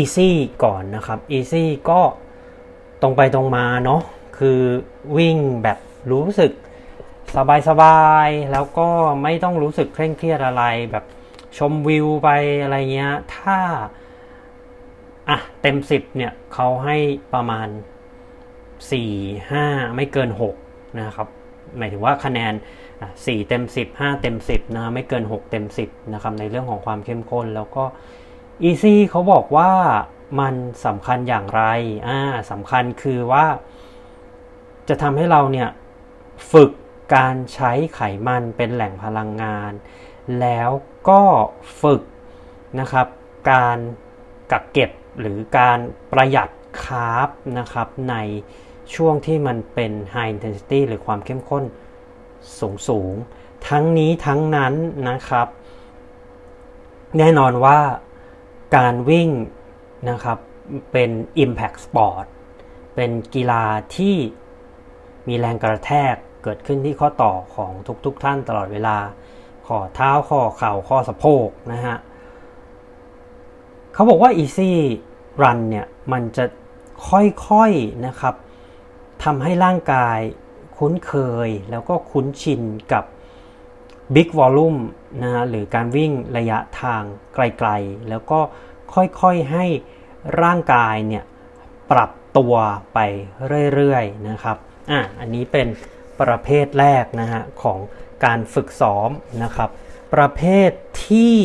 [0.01, 0.31] easy
[0.65, 2.01] ก่อนนะครับ easy ก็
[3.03, 4.03] ตรงไปตรงมาเนาะ
[4.39, 4.61] คือ
[5.17, 5.79] วิ่งแบบ
[6.11, 6.53] รู้สึก
[7.69, 8.89] สบายๆแล้วก็
[9.23, 11.05] ไม่ต้องรู้สึกเคร่งเครียดอะไรแบบ
[11.59, 12.29] ชมวิวไป
[12.63, 13.59] อะไรเงี้ย ถ้า
[15.29, 16.97] อะเต็ม10เนี่ยเขาให้
[17.35, 17.69] ประมาณ
[18.91, 20.31] 4 5ไม่เกิน
[20.65, 21.29] 6นะครับ
[21.77, 22.53] หมายถึงว่าคะแนน
[23.01, 27.85] 4เต็ม10 5เต็ม10นะไม่เกิน6เต็ม10นะครับในเรื่องของความเข้มข้นแล้วก็
[28.69, 29.71] Easy เขาบอกว่า
[30.41, 30.55] มัน
[30.87, 31.63] สำคัญอย่างไร
[32.09, 33.45] อ่าสำคัญคือว่า
[34.89, 35.69] จะทำให้เราเนี่ย
[36.53, 36.71] ฝึก
[37.15, 39.73] การใช้ไขมันเป็นแหล่งพลังงาน
[40.41, 40.71] แล้ว
[41.09, 41.23] ก็
[41.81, 42.03] ฝึก
[42.81, 43.07] นะครับ
[43.51, 43.79] การ
[44.53, 44.91] กักเก็บ
[45.21, 45.79] หรือการ
[46.13, 46.49] ประหยัด
[46.85, 48.17] คาร์บนะครับใน
[48.95, 51.65] ช่วงที่มันเป็น high intensity หรือความเข้มข้น
[52.61, 53.15] สูงสูง
[53.69, 54.75] ทั้งนี้ทั้งนั้น
[55.09, 55.49] นะครับ
[57.19, 57.79] แน่นอนว่า
[58.77, 59.31] การวิ่ง
[60.11, 60.39] นะครับ
[60.93, 61.11] เป็น
[61.45, 62.27] impact sport
[62.95, 63.65] เป็นกีฬา
[63.97, 64.17] ที่
[65.29, 67.73] มีแรงกระแทก เกิดขึ้นที่ข้อต่อของ
[68.05, 68.97] ทุกๆทท่านตลอดเวลา
[69.67, 71.97] ข้อเท้าข้อเข่าข้อสะโพกนะฮะ
[73.93, 74.73] เขาบอกว่า easy
[75.43, 76.45] run เนี่ยมันจะ
[77.09, 78.35] ค่อยๆนะครับ
[79.25, 80.19] ทำให้ร่างกาย
[80.77, 81.13] คุ้นเค
[81.47, 83.05] ยแล้วก็คุ้นชินกับ
[84.15, 84.81] big volume
[85.23, 87.03] นะฮะหรือการวิ่งระยะทาง
[87.35, 88.41] ไกลๆ แล้วก็
[88.95, 89.67] ค่อยๆให้
[90.43, 91.25] ร่างกายเนี่ย
[91.91, 92.55] ปรับตัว
[92.95, 92.99] ไป
[93.75, 94.57] เรื่อยๆนะครับ
[94.91, 95.67] อะ อันนี้เป็น
[96.21, 97.79] ประเภทแรกนะฮะของ
[98.25, 99.11] การฝึกซ้อม
[99.43, 99.71] นะครับ
[100.15, 100.71] ประเภท
[101.09, 101.37] ที่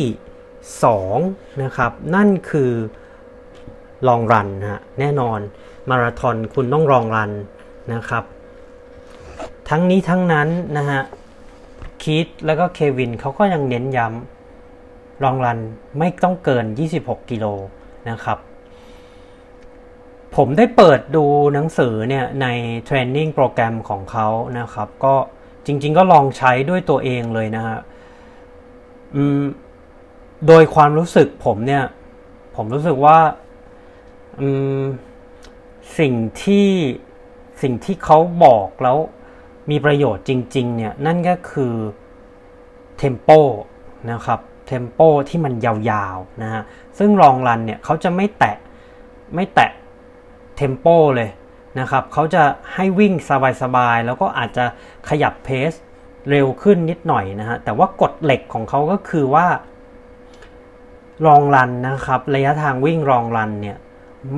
[0.98, 2.72] 2นะครับนั่นคือ
[4.08, 5.38] ลองรันฮะแน่นอน
[5.90, 7.30] มาราธอนคุณต้องลองรัน
[7.94, 8.24] นะครับ
[9.68, 11.00] ทั้งนี้ทั้งนั้นนะฮะ
[12.02, 15.58] คีตแล้วก็เควินเขาก็ยังเน้นย้ำลองรัน
[15.98, 16.64] ไม่ต้องเกิน
[16.98, 17.46] 26 กิโล
[18.10, 18.38] นะครับ
[20.36, 21.24] ผมได้เปิดดู
[21.54, 22.46] หนังสือเนี่ยใน
[22.84, 24.28] เทรนนิ่งโปรแกรมของเขา
[24.58, 25.14] นะครับ ก็
[25.66, 27.78] จริง ๆ ก็ลองใช้ด้วยตัวเองเลยนะฮะ
[30.46, 31.84] โดยความรู้สึกผมเนี่ย
[32.56, 33.18] ผมรู้สึกว่า
[35.98, 36.68] สิ่งที่
[37.62, 38.98] สิ่งที่เขาบอกแล้ว
[39.70, 41.74] มีประโยชน์จริง ๆ เนี่ย นั่นก็คือ
[42.96, 43.30] เทมโป
[44.10, 46.62] นะครับเทมโปที่มันยาวๆนะฮะ
[46.98, 48.56] ซึ่งลองรันเนี่ยเขาจะไม่แตะ
[49.34, 49.70] ไม่แตะ
[50.60, 50.86] เทมโป
[51.16, 51.30] เลย
[51.80, 52.42] นะครับเขาจะ
[52.74, 53.14] ให้วิ่ง
[53.62, 54.64] สบายๆ แล้วก็อาจจะ
[55.08, 55.72] ขยับเพส
[56.30, 59.46] เร็วขึ้นนิดหน่อยนะฮะ แต่ว่ากฎเหล็กของเขาก็คือว่า
[61.26, 63.78] รองรันนะครับ ระยะทางวิ่งรองรันเนี่ย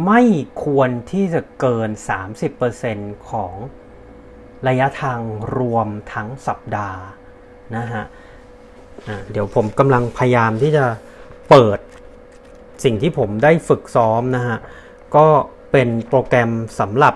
[0.06, 0.22] ไม่
[0.64, 1.90] ควรที่จะเกิน
[2.60, 3.54] 30%ของ
[4.68, 5.20] ระยะทาง
[5.58, 7.00] รวมทั้งสัปดาห์
[7.76, 10.84] นะฮะะเดี๋ยวผมกำลังพยายามที่จะ
[11.50, 11.78] เปิด
[12.84, 14.58] สิ่งที่ผมได้ฝึกซ้อมนะฮะ
[15.16, 15.26] ก็
[15.72, 16.50] เป็นโปรแกรม
[16.80, 17.14] สำหรับ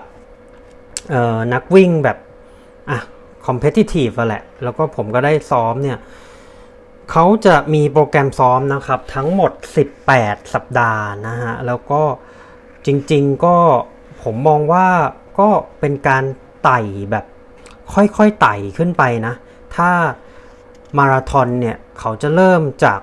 [1.53, 2.17] นักวิ่งแบบ
[2.89, 2.99] อะ
[3.45, 5.97] competitive อะแหละ แล้วก็ผมก็ได้ซ้อมเนี่ย
[7.11, 9.51] เขาจะมีโปรแกรมซ้อมนะครับ ทั้งหมด
[10.03, 12.01] 18 สัปดาห์นะฮะ แล้วก็
[12.85, 13.55] จริงๆก็
[14.23, 14.87] ผมมองว่า
[15.39, 15.49] ก็
[15.79, 16.23] เป็นการ
[16.63, 16.79] ไต่
[17.11, 17.25] แบบ
[17.93, 19.33] ค่อยๆไต่ขึ้นไปนะ
[19.75, 19.91] ถ้า
[20.97, 22.99] มาราธอนเนี่ย เขาจะเริ่มจาก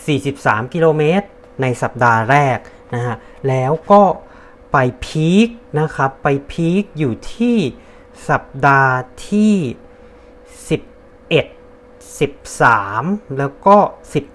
[0.00, 1.26] 43 กิโลเมตร
[1.62, 2.58] ในสัปดาห์แรก
[2.94, 3.16] นะฮะ
[3.48, 4.02] แล้วก็
[4.76, 5.48] ไปพีค
[5.80, 7.56] นะครับ ไปพีคอยู่ที่
[8.28, 8.94] สัปดาห์
[9.28, 9.54] ที่
[11.44, 13.76] 11 13 แล้วก็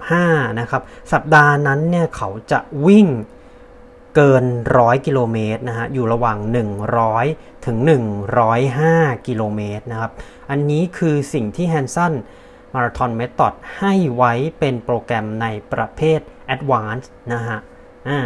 [0.01, 0.81] 15 นะครับ
[1.13, 3.07] สัปดาห์นั้นเนี่ยเขาจะวิ่ง
[4.15, 4.43] เกิน
[4.75, 6.37] 100 กิโลเมตรนะฮะ อยู่ระหว่าง
[7.01, 7.77] 100 ถึง
[8.53, 10.11] 105 กิโลเมตรนะครับ
[10.49, 12.13] อันนี้คือสิ่งที่แฮนสัน
[12.73, 16.19] มาราธอนเมธอดให้ไว้เป็นโปรแกรมในประเภท
[16.55, 17.59] Advanced นะฮะ
[18.09, 18.19] อ่า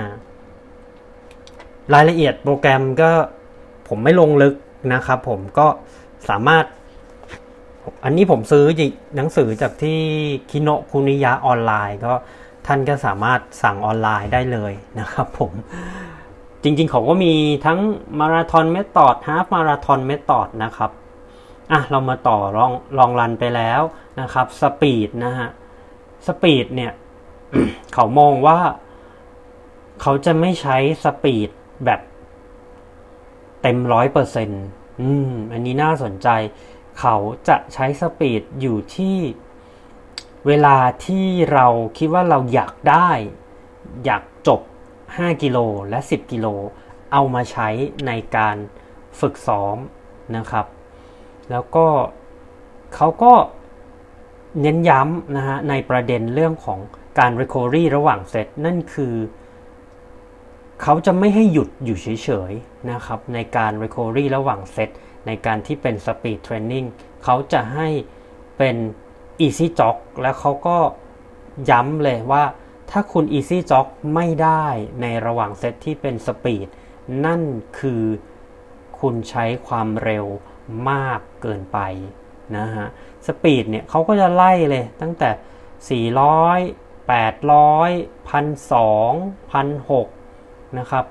[1.93, 3.11] รายละเอียดโปรแกรมก็
[3.87, 4.55] ผมไม่ลงลึก
[4.93, 5.67] นะครับ ผมก็
[6.29, 6.65] สามารถ
[8.03, 8.65] อันนี้ผมซื้อ
[9.15, 9.99] หนังสือจากที่
[10.49, 12.13] คิโนคุนิยะออนไลน์ ก็
[12.67, 15.51] ท่านก็สามารถสั่งออนไลน์ได้เลยนะครับ ผม
[16.63, 17.33] จริงๆเขาก็มี
[17.65, 17.79] ทั้ง
[18.19, 20.91] Marathon Method Half Marathon Method นะครับ
[21.71, 23.81] อะเรามาต่อ long long run ไปแล้ว
[24.21, 25.49] นะครับ speed นะฮะ
[26.27, 26.91] speed เนี่ย
[27.93, 28.59] เขามองว่า
[30.01, 31.49] เขาจะไม่ใช้ speed
[31.85, 32.01] แบบ
[33.61, 34.63] เต็มร้อยเปอร์เซ็นต์
[35.01, 36.27] อืม อันนี้น่าสนใจ
[36.99, 37.15] เขา
[37.47, 39.17] จะใช้สปีดอยู่ที่
[40.47, 41.67] เวลาที่เรา
[41.97, 43.09] คิดว่าเราอยากได้
[44.05, 44.61] อยากจบ
[45.01, 45.57] 5 กิโล
[45.89, 46.47] และ 10 กิโล
[47.11, 47.69] เอามาใช้
[48.07, 48.57] ในการ
[49.19, 49.77] ฝึกซ้อม
[50.37, 50.65] นะครับ
[51.51, 51.87] แล้วก็
[52.95, 53.33] เขาก็
[54.61, 56.79] เน้นย้ำนะฮะในประเด็นเรื่องของ
[57.19, 59.13] การ recovery ระหว่างเซตนั่นคือ
[60.83, 64.89] เขาจะไม่ให้หยุดอยู่เฉยๆนะครับในการ recovery ระหว่างเซต
[65.27, 66.87] ในการที่เป็น speed training
[67.23, 67.87] เขาจะให้
[68.57, 68.75] เป็น
[69.45, 70.77] easy jog แล้วเขาก็
[71.69, 72.43] ย้ำเลยว่า
[72.91, 74.65] ถ้าคุณ easy jog ไม่ได้
[75.01, 76.67] ในระหว่างเซตที่เป็น speed
[77.25, 77.41] นั่น
[77.79, 78.03] คือ
[78.99, 80.25] คุณใช้ความเร็ว
[80.89, 81.79] มากเกินไป
[82.57, 82.87] นะฮะ
[83.27, 85.29] สปีดเนี่ยเขาก็จะไล่เลยตั้งแต่
[86.11, 87.13] 400 800
[88.31, 90.22] 1,200 1,600
[90.79, 91.05] นะครับ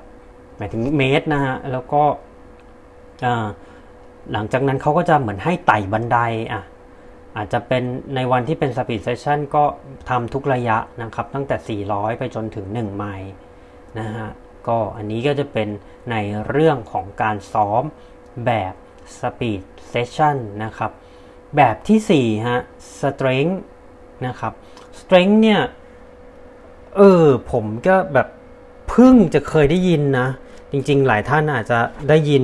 [0.57, 2.03] หมายถึงเมตรนะฮะ แล้วก็
[4.33, 6.19] หลังจากนั้นเขาก็จะเหมือนให้ไต่บันได
[6.53, 6.63] อะ
[7.37, 7.83] อาจจะเป็น
[8.15, 9.65] ในวันที่เป็น speed session ก็
[10.09, 13.33] ทำทุกระยะนะครับ ตั้งแต่ 400 ไปจนถึง 1 ไมล์
[13.99, 14.29] นะฮะ
[14.69, 15.69] ก็อันนี้ก็จะเป็น
[16.11, 16.17] ใน
[16.49, 17.83] เรื่องของการซ้อม
[18.47, 18.75] แบบ
[19.21, 20.93] speed sessionนะครับ
[21.57, 22.61] แบบที่ 4 ฮะ
[23.01, 23.57] strength
[24.27, 24.53] นะครับ
[25.01, 25.61] strength เนี่ย
[26.97, 28.29] เออ ผมก็แบบ
[28.95, 30.29] เพิ่งจะเคยได้ยินนะ
[30.73, 31.79] จริงๆ หลายท่านอาจจะ
[32.09, 32.43] ได้ยิน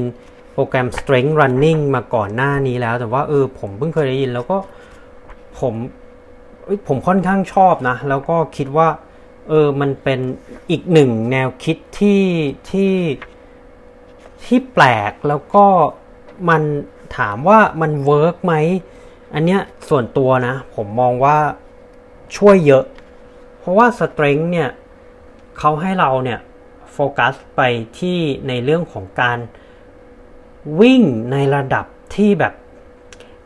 [0.52, 4.56] โปรแกรม strength running มาก่อนหน้านี้แล้ว แต่ว่าเออผมเพิ่งเคยได้ยินแล้วก็
[5.58, 5.74] ผม
[6.88, 8.88] ผมค่อนข้างชอบนะ แล้วก็คิดว่า
[9.48, 10.20] เออมันเป็น
[10.70, 12.22] อีกหนึ่งแนวคิดที่
[12.70, 12.94] ที่
[14.44, 15.64] ที่แปลกแล้วก็
[16.48, 16.62] มัน
[17.16, 18.54] ถามว่ามันเวิร์กไหม
[19.34, 21.36] อันเนี้ยส่วนตัวนะ ผมมองว่า
[22.36, 22.84] ช่วยเยอะ
[23.58, 24.68] เพราะว่า strength เนี่ย
[25.58, 26.40] เขาให้เราเนี่ย
[26.92, 27.60] โฟกัสไป
[27.98, 29.38] ที่ในเรื่องของการ
[30.80, 31.02] วิ่ง
[31.32, 32.54] ในระดับที่แบบ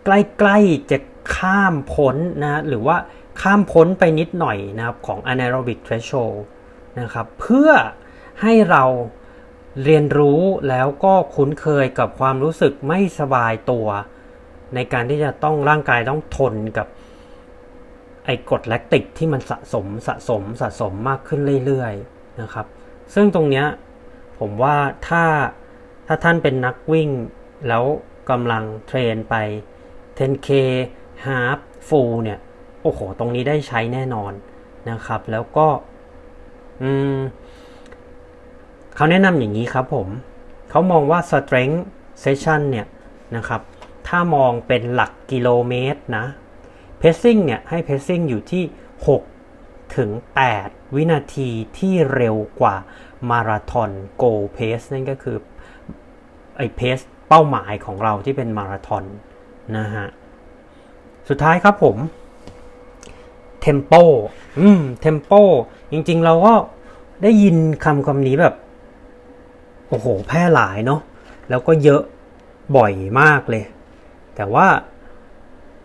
[0.05, 0.99] ใกล้ๆจะ
[1.37, 2.97] ข้ามพ้นนะหรือว่า
[3.41, 6.39] ข้ามพ้นไปนิดหน่อยนะครับของ anaerobic threshold
[7.01, 7.71] นะครับเพื่อ
[8.43, 8.85] ให้เรา
[9.85, 13.87] เรียนรู้แล้วก็คุ้นเคยกับความรู้สึกไม่สบายตัว
[14.75, 16.87] ในการที่จะต้องร่างกายต้องทนกับ
[18.25, 22.67] ไอ้กรดแลคติกที่มันสะสมสะสมสะสมมากขึ้นเรื่อยๆนะครับ
[23.15, 23.67] ซึ่งตรงเนี้ย
[24.39, 24.77] ผมว่า
[25.09, 25.25] ถ้า
[26.07, 27.09] ถ้าท่านเป็นนักวิ่ง
[27.69, 27.85] แล้ว
[28.31, 29.35] กำลังเทรนไป
[30.19, 30.49] 10k
[31.25, 31.59] half
[31.89, 32.39] full เนี่ย
[32.83, 34.33] โอ้โห ตรงนี้ได้ใช้แน่นอน
[34.91, 35.67] นะครับ แล้วก็
[36.83, 37.19] อืม
[38.95, 40.09] เขาแนะนำอย่างนี้ครับผม
[40.71, 41.81] เขามองว่า strength
[42.23, 42.87] session เนี่ย
[43.37, 43.61] นะครับ
[44.09, 46.25] ถ้ามองเป็นหลักกิโลเมตรนะ
[47.03, 48.65] pacing เนี่ยให้ pacing อยู่ที่
[49.31, 50.11] 6 ถึง
[50.53, 51.49] 8 วินาที
[51.79, 52.77] ที่เร็วกว่า
[53.31, 53.91] มาราธอน
[54.23, 55.37] go pace นั่นก็คือ
[56.57, 56.99] ไอ้เพส
[57.29, 59.05] เป้าหมายของเราที่เป็นมาราธอน
[59.77, 60.09] นะฮะ
[61.29, 61.97] สุดท้ายครับผม
[63.61, 63.93] tempo
[64.61, 65.33] อืม tempo
[65.93, 66.55] จริงๆเราก็
[67.23, 68.55] ได้ยินคำคำนี้แบบ
[69.89, 71.01] โอ้โห แพร่หลายเนาะ
[71.51, 72.03] แล้วก็เยอะ
[72.77, 73.65] บ่อยมากเลย
[74.37, 74.67] แต่ว่า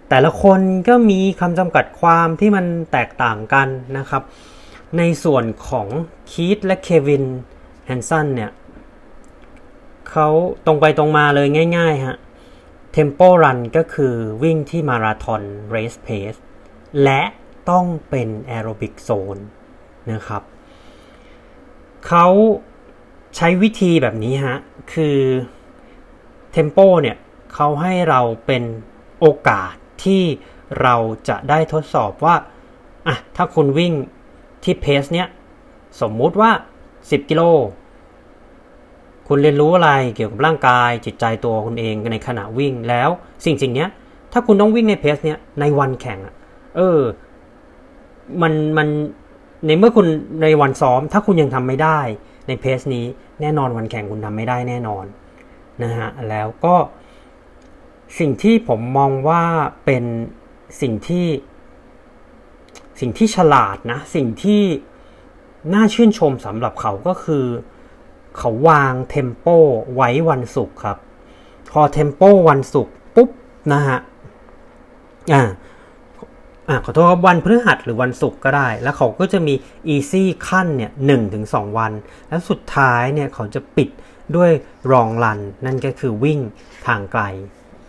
[0.09, 4.23] แต่ละคนก็มีคำจำกัดความที่มันแตกต่างกันนะครับ
[4.97, 5.87] ในส่วนของ
[6.31, 7.25] Keith และ Kevin
[7.85, 8.51] Hanson เนี่ย
[10.09, 10.27] เขา
[10.65, 11.47] ตรงไปตรงมาเลย
[11.77, 12.17] ง่ายๆฮะ
[12.95, 16.33] Tempo Run ก็คือวิ่งที่มาราธอนเรสเพส
[17.03, 17.21] และ
[17.69, 19.37] ต้องเป็นแอโรบิกโซน
[20.11, 20.41] นะครับ
[22.07, 22.27] เขา
[23.35, 24.57] ใช้วิธีแบบนี้ฮะ
[24.93, 25.17] คือ
[26.55, 27.17] Tempo เนี่ย
[27.53, 28.63] เขาให้เราเป็น
[29.19, 29.75] โอกาส
[30.05, 30.23] ที่
[30.81, 30.95] เรา
[31.29, 32.35] จะได้ทดสอบว่า
[33.07, 33.93] อะถ้าคุณวิ่ง
[34.63, 35.27] ที่เพสเนี้ย
[36.01, 36.51] สมมุติว่า
[36.91, 37.43] 10 กิโล
[39.27, 43.09] คุณเรียนรู้อะไรเกี่ยวกับร่างกายจิตใจตัวคุณเองในขณะวิ่งแล้ว
[43.45, 43.89] สิ่งสิ่งเนี้ย
[44.31, 46.35] ถ้าคุณต้องวิ่งในเพสเนี้ยในวันแข่งอะ
[46.75, 46.99] เออ
[48.41, 48.87] มันมัน
[49.65, 50.07] ในเมื่อคุณ
[50.43, 51.99] ในวันซ้อม ถ้าคุณยังทำไม่ได้
[52.47, 53.05] ในเพสนี้
[53.41, 55.05] แน่นอนวันแข่งคุณทำไม่ได้แน่นอน
[55.83, 56.75] นะฮะแล้วก็
[58.19, 59.43] สิ่งที่ผมมองว่า
[59.85, 60.03] เป็น
[60.81, 61.27] สิ่งที่
[62.99, 64.63] สิ่งที่ฉลาดนะ สิ่งที่
[65.73, 67.45] น่าชื่นชมสำหรับเขาก็คือ
[68.37, 69.47] เขาวางเทมโป
[69.95, 70.97] ไว้วันศุกร์ครับ
[71.71, 73.29] พอเทมโปวันศุกร์ปุ๊บ
[73.73, 73.99] นะฮะ
[75.33, 75.43] อ่า
[76.69, 79.53] อ่าขอโทษครับวันพฤหัสหรือวันศุกร์ก็ได้ แล้วเขาก็จะมี
[79.93, 81.91] easy ขั้นเนี่ยหนึ่งถึงสองวัน
[82.29, 83.89] แล้วสุดท้ายเนี่ยเขาจะปิด
[84.35, 84.51] ด้วย
[84.91, 86.39] รองรัน นั่นก็คือวิ่ง
[86.87, 87.23] ทางไกล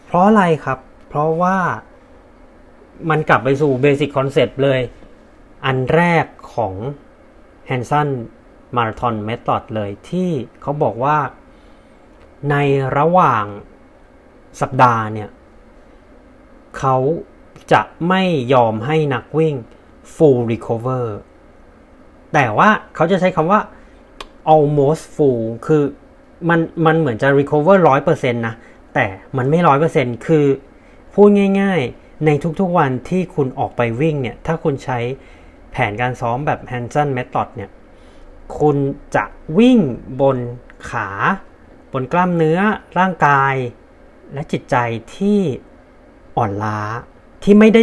[0.08, 0.78] เพราะอะไรครับ
[1.08, 1.56] เพราะว่า
[3.10, 4.80] มันกลับไปสู่เบสิ c คอนเซปต์เลย
[5.64, 6.74] อันแรกของ
[7.70, 8.08] h a n s o n
[8.76, 10.30] Marathon Method เลยที่
[10.62, 11.18] เขาบอกว่า
[12.50, 12.56] ใน
[12.98, 13.44] ระหว่าง
[14.60, 15.30] สัปดาห์เนี่ย
[16.78, 16.96] เขา
[17.72, 18.22] จะไม่
[18.54, 19.54] ยอมให้นักวิ่ง
[20.14, 21.06] full recover
[22.34, 23.60] แต่ว่าเขาจะใช้คำว่า
[24.54, 25.82] almost full คือ
[26.48, 27.76] มันมันเหมือนจะ recover
[28.08, 28.54] 100%นะ
[29.00, 29.60] แต่มันไม่
[29.92, 30.46] 100%คือ
[31.14, 31.28] พูด
[31.60, 32.30] ง่ายๆ ใน
[32.60, 34.98] ทุกๆวันที่คุณออกไปวิ่งเนี่ย ถ้าคุณใช้
[35.70, 37.70] แผนการซ้อมแบบ Hanson Method เนี่ย
[38.58, 38.76] คุณ
[39.16, 39.24] จะ
[39.58, 39.78] วิ่ง
[40.20, 40.38] บน
[40.90, 41.08] ขา
[41.92, 42.58] บนกล้ามเนื้อ
[42.98, 43.54] ร่างกาย
[44.32, 44.76] และจิตใจ
[45.16, 45.40] ที่
[46.36, 46.80] อ่อนล้า
[47.42, 47.82] ที่ไม่ได้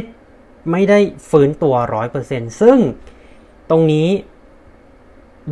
[0.72, 1.00] ไม่ได้
[1.30, 2.78] ฟื้นตัวร้อยเปอร์เซ็นซึ่ง
[3.70, 4.08] ตรงนี้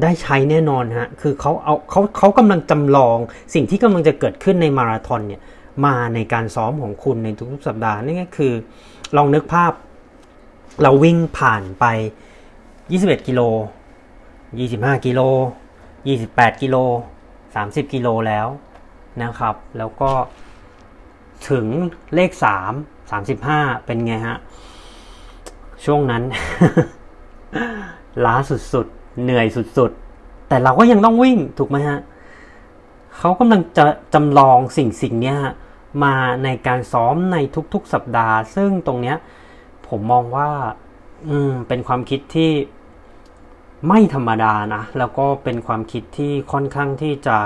[0.01, 3.17] ได้ใช้แน่นอนฮะ คือเขาเอาเขาเขากำลังจำลอง
[3.53, 5.41] สิ่งที่กำลังจะเกิดขึ้นในมาราธอนเนี่ย
[5.85, 8.53] มาในการซ้อมของคุณในทุกๆสัปดาห์นี่ก็คือ
[9.17, 9.73] ลองนึกภาพ
[10.81, 11.85] เราวิ่งผ่านไป
[12.57, 13.41] 21 กิโล
[14.23, 15.21] 25 กิโล
[15.91, 16.75] 28 กิโล
[17.35, 18.47] 30 กิโลแล้ว
[19.23, 20.11] นะครับ แล้วก็
[21.49, 21.65] ถึง
[22.15, 22.31] เลข
[23.11, 24.37] 3 35 เป็นไงฮะ
[25.85, 26.23] ช่วงนั้น
[28.25, 28.35] ล้า
[28.73, 29.45] สุดๆ เหนื่อย
[29.77, 31.99] สุดๆ แต่เราก็ยังต้องวิ่งถูกไหมฮะ
[33.17, 35.35] เขากำลังจะจำลองสิ่งสิ่งนี้
[36.03, 37.37] มาในการซ้อมใน
[37.73, 39.17] ทุกๆ สัปดาห์ ซึ่งตรงเนี้ย
[39.87, 40.49] ผมมองว่า
[41.29, 42.51] อืม เป็นความคิดที่
[43.87, 47.37] ไม่ธรรมดานะ แล้วก็เป็นความคิดที่ค่อนข้างที่จะ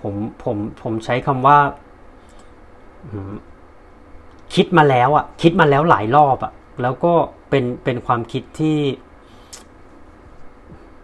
[0.00, 1.58] ผมผมผมใช้คำว่า
[4.54, 6.52] คิดมาแล้วอะ่ะ คิดมาแล้วหลายรอบอะ่ะ
[6.82, 7.12] แล้วก็
[7.50, 8.78] เป็นเป็นความคิดที่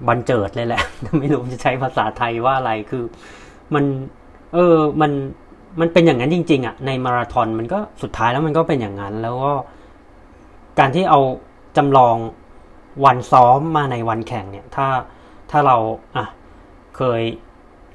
[0.07, 0.83] บันเจิดเลยแหละ
[1.19, 3.05] ไม่รู้จะใช้ภาษาไทยว่าอะไรคือ
[3.75, 3.85] มัน
[4.55, 5.13] เออมัน
[5.81, 9.53] มันเป็นอย่างนั้นจริง ๆอะ่ะในมาราธอนมันก็สุดท้ายแล้วมันก็เป็นอย่างนั้น แล้วก็
[10.79, 11.21] การที่เอา
[11.77, 12.17] จำลอง
[13.05, 14.89] วันซ้อมมาในวันแข่งเนี่ย ถ้า
[15.51, 15.77] ถ้าเรา
[16.17, 16.27] อะ
[16.97, 17.23] เคย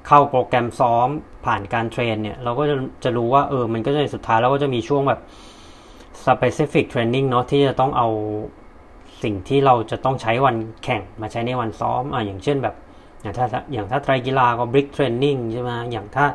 [0.08, 1.08] เข้าโปรแกรมซ้อม
[1.46, 5.22] ผ่านการเทรนเนี่ย เราก็จะจะรู้ว่าเออ มันก็จะสุดท้ายเราก็จะมีช่วงแบบ
[6.26, 8.08] specific training เนาะที่จะต้องเอา
[9.24, 12.76] สิ่งที่เราจะต้องใช้วันแข่งมาใช้ในวันซ้อมอะอย่างเช่นแบบ
[13.22, 16.26] อย่างถ้าอย่างถ้าไตรกีฬาก็ brick training ใช่ไหมอย่างถ้า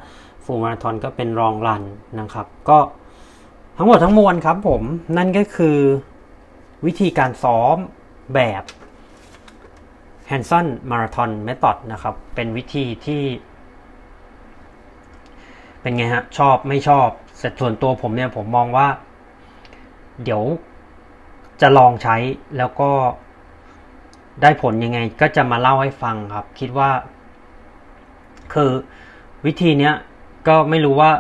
[0.45, 1.83] full marathon ก็เป็น long run
[2.21, 2.79] นะครับ ก็
[3.77, 4.83] ทั้งหมดทั้งมวลครับผม
[5.17, 5.79] นั่นก็คือ
[6.87, 7.77] วิธีการซ้อม
[8.35, 8.63] แบบ
[10.31, 13.23] Hanson Marathon Method นะครับ เป็นวิธีที่
[15.81, 17.09] เป็นไงฮะ ชอบไม่ชอบ
[17.39, 18.89] แต่ส่วนตัวผมเนี่ยผมมองว่า
[20.25, 20.43] เดี๋ยว
[21.61, 22.17] จะลองใช้
[22.59, 22.91] แล้วก็
[24.43, 26.91] ได้ผลยังไง ก็จะมาเล่าให้ฟังครับ คิดว่า
[28.55, 28.71] คือ
[29.47, 29.95] วิธีเนี้ย
[30.49, 31.13] ก็ไม่รู้ว่า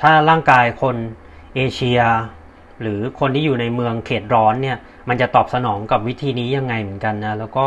[0.00, 0.96] ถ้าร่างกายคน
[1.54, 2.00] เอเชีย
[2.80, 7.64] หรือคนที่อยู่ในเมืองเขตร้อนเนี่ย มันจะตอบสนองกับวิธีนี้ยังไงเหมือนกันนะ แล้วก็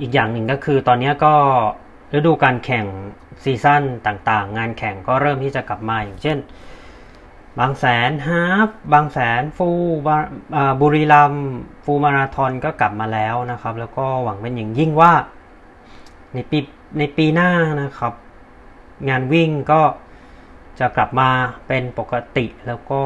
[0.00, 1.34] อีกอย่างหนึ่งก็คือตอนนี้ก็
[2.14, 2.86] ฤดูการแข่ง
[3.44, 6.38] ซีซั่นต่างๆ งานแข่งก็เริ่มที่จะกลับมาอย่างเช่น
[7.60, 9.68] บางแสนฮาฟบางแสนฟู
[10.80, 11.34] บุรีรัม
[11.84, 15.12] ฟูมาราธอนก็กลับมาแล้วนะครับ แล้วก็หวังเป็นอย่างยิ่งว่า
[16.34, 16.58] ในปี
[16.98, 17.50] ในปีหน้า
[17.82, 18.12] นะครับ
[19.08, 19.80] งานวิ่งก็
[20.80, 21.30] จะกลับมา
[21.66, 23.02] เป็นปกติ แล้วก็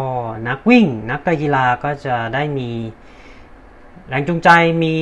[0.48, 2.70] นักวิ่ง นักกีฬาก็จะได้มี
[4.08, 4.50] แรงจูงใจ
[4.84, 4.94] มี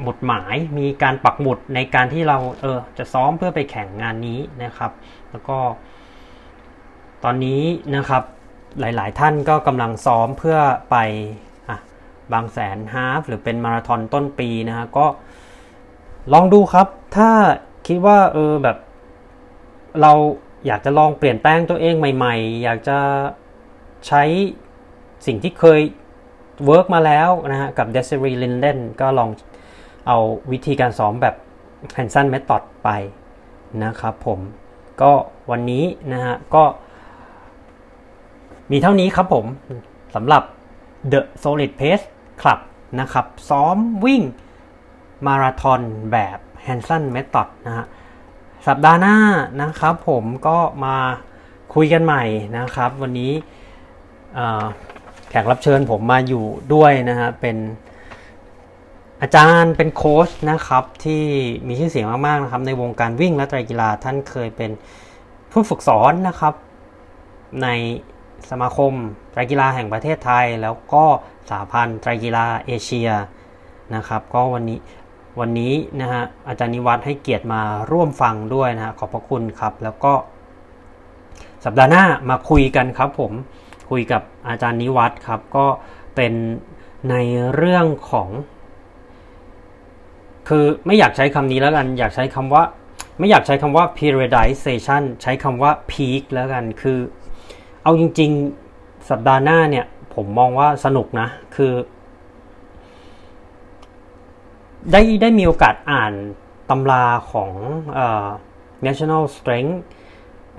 [0.00, 4.92] หมุดหมายมีการปักหมุดในการที่เราเออจะซ้อมเพื่อไปแข่งงานนี้นะครับ
[5.30, 5.58] แล้วก็
[7.24, 7.62] ตอนนี้
[7.96, 8.22] นะครับ
[8.80, 10.58] หลายๆ ท่านก็กำลังซ้อมเพื่อ
[10.90, 10.96] ไป
[11.68, 11.70] อ
[12.32, 15.06] บางแสนฮาฟหรือเป็นมาราธอนต้นปีนะฮะก็
[16.32, 17.30] ลองดูครับ ถ้า
[17.86, 18.76] คิดว่าเออแบบ
[20.02, 20.12] เรา
[20.66, 22.98] อยากจะลองเปลี่ยนแปลงตัวเองใหม่ๆ อยากจะ
[24.06, 24.22] ใช้
[25.26, 25.80] สิ่งที่เคย
[26.66, 29.30] work มาแล้วนะฮะกับ d e s i r e e Linden ก็ลอง
[30.06, 30.18] เอา
[30.52, 31.34] วิธีการซ้อมแบบ
[31.96, 32.90] Hanson Method ไป
[33.84, 34.40] นะครับผม
[35.02, 35.12] ก็
[35.50, 36.64] วันนี้นะฮะก็
[38.70, 39.44] มีเท่านี้ครับผม
[40.14, 40.42] สำหรับ
[41.12, 42.04] The Solid Pace
[42.40, 42.58] Club
[43.00, 44.22] นะครับ ซ้อมวิ่ง
[45.26, 45.80] มาราธอน
[46.12, 47.86] แบบ Hanson Method นะฮะ
[48.66, 49.16] สัปดาห์หน้า
[49.62, 50.96] นะครับผมก็มา
[51.74, 52.24] คุยกันใหม่
[52.58, 53.32] นะครับ วันนี้
[55.28, 56.44] แขกรับเชิญผมมาอยู่
[56.74, 57.56] ด้วยนะฮะเป็น
[59.22, 61.24] อาจารย์เป็นโค้ชนะครับที่
[61.66, 64.70] มีชื่อเสียงมากๆนะครับในวงการวิ่งและไตรกีฬาท่านเคยเป็น
[65.52, 66.54] ผู้ฝึกสอนนะครับ
[67.62, 67.68] ใน
[68.50, 68.92] สมาคม
[69.32, 71.04] ไตรกีฬาแห่งประเทศไทย แล้วก็
[71.48, 73.10] สหพันธ์ไตรกีฬาเอเชีย
[73.94, 74.78] นะครับ ก็วันนี้
[75.40, 77.62] วันนี้นะฮะอาจารย์นิวัฒน์ให้เกียรติมา
[77.92, 80.12] ร่วมฟังด้วยนะฮะขอบพระคุณครับ แล้วก็
[81.64, 83.32] สัปดาห์หน้ามาคุยกันครับผม
[83.90, 85.66] คุยกับอาจารย์นิวัฒน์ครับ ก็
[86.16, 86.32] เป็น
[87.10, 87.14] ใน
[87.54, 88.28] เรื่องของ
[90.48, 92.62] คือไม่อยากใช้คำนี้แล้วกัน อยากใช้คำว่า
[93.18, 96.98] ไม่อยากใช้คำว่า periodization ใช้คำว่า peak แล้วกันคือ
[97.82, 98.30] เอาจริง
[98.70, 101.72] ๆ สัปดาห์หน้าเนี่ย ผมมองว่าสนุกนะ คือ
[104.92, 106.12] ได้ได้มีโอกาสอ่าน
[106.70, 107.52] ตำราของ
[107.98, 108.28] ออ
[108.86, 109.76] National Strength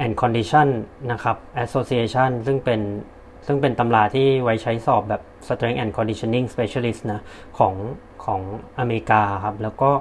[0.03, 0.67] and Condition
[1.11, 2.82] นะครับ Association ซึ่งเป็น
[3.45, 7.22] ซึ่งเป็นตำราที่ไว้ใช้สอบแบบ Strength and Conditioning Specialist นะ
[7.57, 7.74] ของ
[8.26, 8.41] ของ
[8.80, 9.91] อเมริกาครับ แล้วก็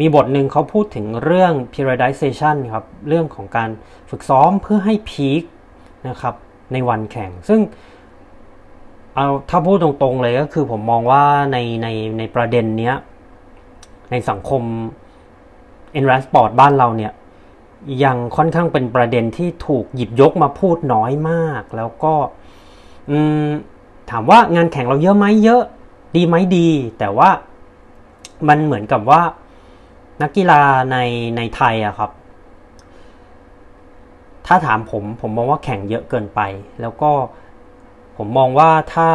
[0.00, 3.70] มีบทหนึ่งเขาพูดถึงเรื่อง periodization ครับ เรื่องของการ
[4.10, 5.42] ฝึกซ้อมเพื่อให้พีค
[6.08, 6.34] นะครับ
[6.72, 7.60] ในวันแข่ง ซึ่ง
[9.14, 11.22] เอาถ้าพูดตรงๆเลยก็คือผมมองว่า
[11.52, 11.88] ในใน
[12.18, 12.94] ในประเด็นเนี้ย
[14.10, 14.62] ในสังคม
[15.98, 17.12] e n r a n Sport บ้านเราเนี่ย
[18.04, 22.14] ยังค่อนข้างเป็นประเด็นที่ถูกหยิบยกมาพูดน้อยมาก แล้วก็
[24.10, 25.62] ถามว่างานแข่งเราเยอะไหมเยอะ
[26.16, 27.30] ดีไหมดี แต่ว่า
[28.48, 29.22] มันเหมือนกับว่า
[30.22, 30.60] นักกีฬา
[30.92, 30.96] ใน
[31.36, 32.10] ในไทยอะครับ
[34.46, 36.40] ถ้าถามผมผมมองว่าแข่งเยอะเกินไป
[36.80, 37.10] แล้วก็
[38.16, 39.10] ผมมองว่าถ้า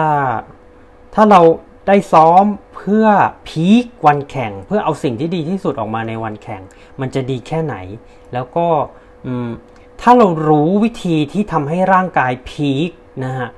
[1.14, 1.42] ถ้าเรา
[1.88, 2.44] ได้ซ้อม
[2.76, 3.06] เพื่อ
[3.48, 6.62] พีควันแข่ง เพื่อเอาสิ่งที่ดีที่สุดออกมาในวันแข่ง
[7.00, 7.76] มันจะดีแค่ไหน
[8.34, 8.68] แล้วก็
[10.02, 12.90] ถ้าเรารู้วิธีที่ทำให้ร่างกายพีค
[13.26, 13.50] นะฮะ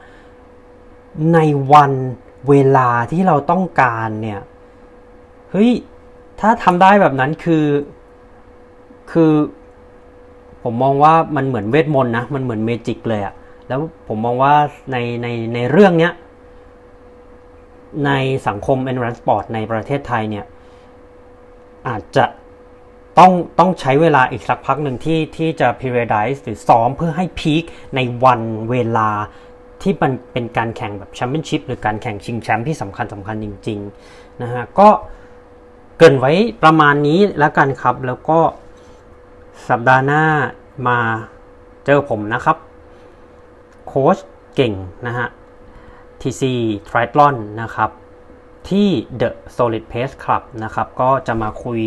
[1.34, 1.40] ใน
[1.74, 1.94] วัน
[2.50, 4.42] เวลาที่เราต้องการเนี่ย
[5.52, 5.72] เฮ้ย
[6.40, 7.66] ถ้าทำได้แบบนั้นคือ
[9.12, 9.34] คือ
[10.70, 13.34] ผมมองว่ามันเหมือนเวทมนต์นะ มันเหมือนเมจิกเลยอะ
[13.68, 14.54] แล้วผมมองว่า
[14.92, 16.14] ในในในเรื่องเนี้ย
[18.06, 18.12] ใน
[18.48, 20.46] สังคม endurance sport ในประเทศไทยเนี่ย
[21.88, 22.26] อาจจะ
[23.20, 27.64] ต้องต้องใช้เวลาอีกสักพักหนึ่งที่ที่จะ periodize หรือซ้อมเพื่อให้พีค
[27.96, 29.10] ในวันเวลา
[29.82, 33.80] ที่มันเป็นการแข่งแบบแชมเปี้ยนชิพหรือการแข่งชิงแชมป์ที่สำคัญสำคัญจริง
[34.12, 34.90] ๆ นะฮะ ก็
[35.98, 38.40] เกินไว้ประมาณนี้แล้วกันครับ แล้วก็
[39.68, 40.24] สัปดาห์หน้า
[40.88, 40.98] มา
[41.86, 42.58] เจอผมนะครับ
[43.88, 44.18] โค้ช
[44.56, 44.74] เก่ง
[45.08, 45.28] นะฮะ
[46.22, 46.44] TC
[46.88, 47.92] Triathlon นะครับ
[48.70, 48.88] ที่
[49.20, 51.82] The Solid Pace Club นะครับ ก็จะมาคุย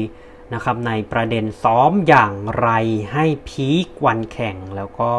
[0.55, 2.69] นะครับในประเด็นซ้อมอย่างไร
[3.13, 5.11] ให้พีควันแข่ง แล้วก็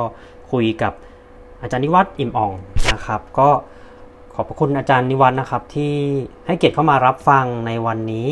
[0.51, 0.93] คุยกับ
[1.61, 2.51] อาจารย์นิวัฒน์อิ่มอ่อง
[2.91, 3.49] นะครับ ก็
[4.33, 5.93] ขอบพระคุณอาจารย์นิวัฒน์นะครับที่
[6.45, 8.29] ให้เกียรติเข้ามารับฟังในวันนี้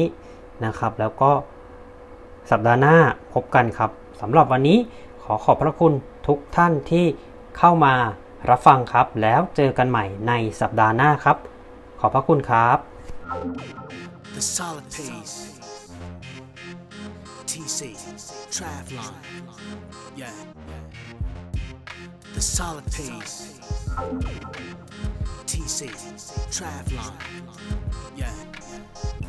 [0.65, 1.31] นะครับ แล้วก็
[2.51, 2.95] สัปดาห์หน้า
[3.33, 3.91] พบกันครับ
[4.21, 4.77] สำหรับวันนี้
[5.23, 5.93] ขอขอบพระคุณ
[6.27, 7.05] ทุกท่านที่
[7.57, 7.93] เข้ามา
[8.49, 11.37] รับฟังครับ แล้วเจอกันใหม่ในสัปดาห์หน้าครับ
[11.99, 12.77] ขอบพระคุณครับ
[14.35, 15.35] The solid pace.
[17.51, 17.79] TC.
[18.55, 19.13] Travlon.
[20.15, 20.31] Yeah.
[22.35, 23.35] The solid pace.
[25.45, 25.79] TC.
[26.55, 27.13] Travlon.
[28.15, 28.35] Yeah.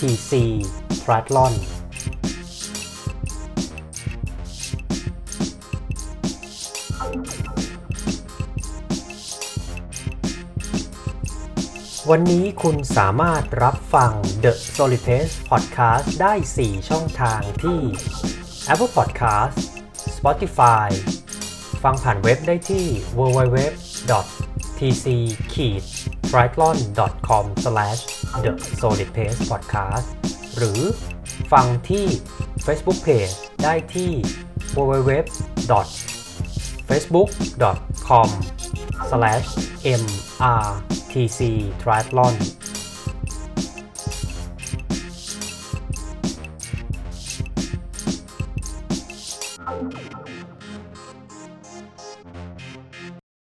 [0.00, 0.32] tc
[1.02, 1.54] triathlon
[12.10, 14.12] วันนี้คุณสามารถรับฟัง
[14.44, 17.80] The Solid Pace Podcast ได้ 4 ช่องทางที่
[18.72, 19.56] Apple Podcast
[20.16, 20.88] Spotify
[21.82, 22.84] ฟังผ่านเว็บได้ที่
[23.18, 23.58] www
[24.78, 25.06] tc
[26.30, 26.76] triathlon
[27.28, 27.44] com
[28.44, 30.08] the solid pace podcast
[30.56, 30.80] หรือ
[31.52, 32.06] ฟังที่
[32.66, 34.12] Facebook Page ได้ที่
[34.76, 35.84] www
[36.88, 37.28] facebook
[38.08, 38.28] com
[40.02, 41.40] mrtc
[41.82, 42.34] triathlon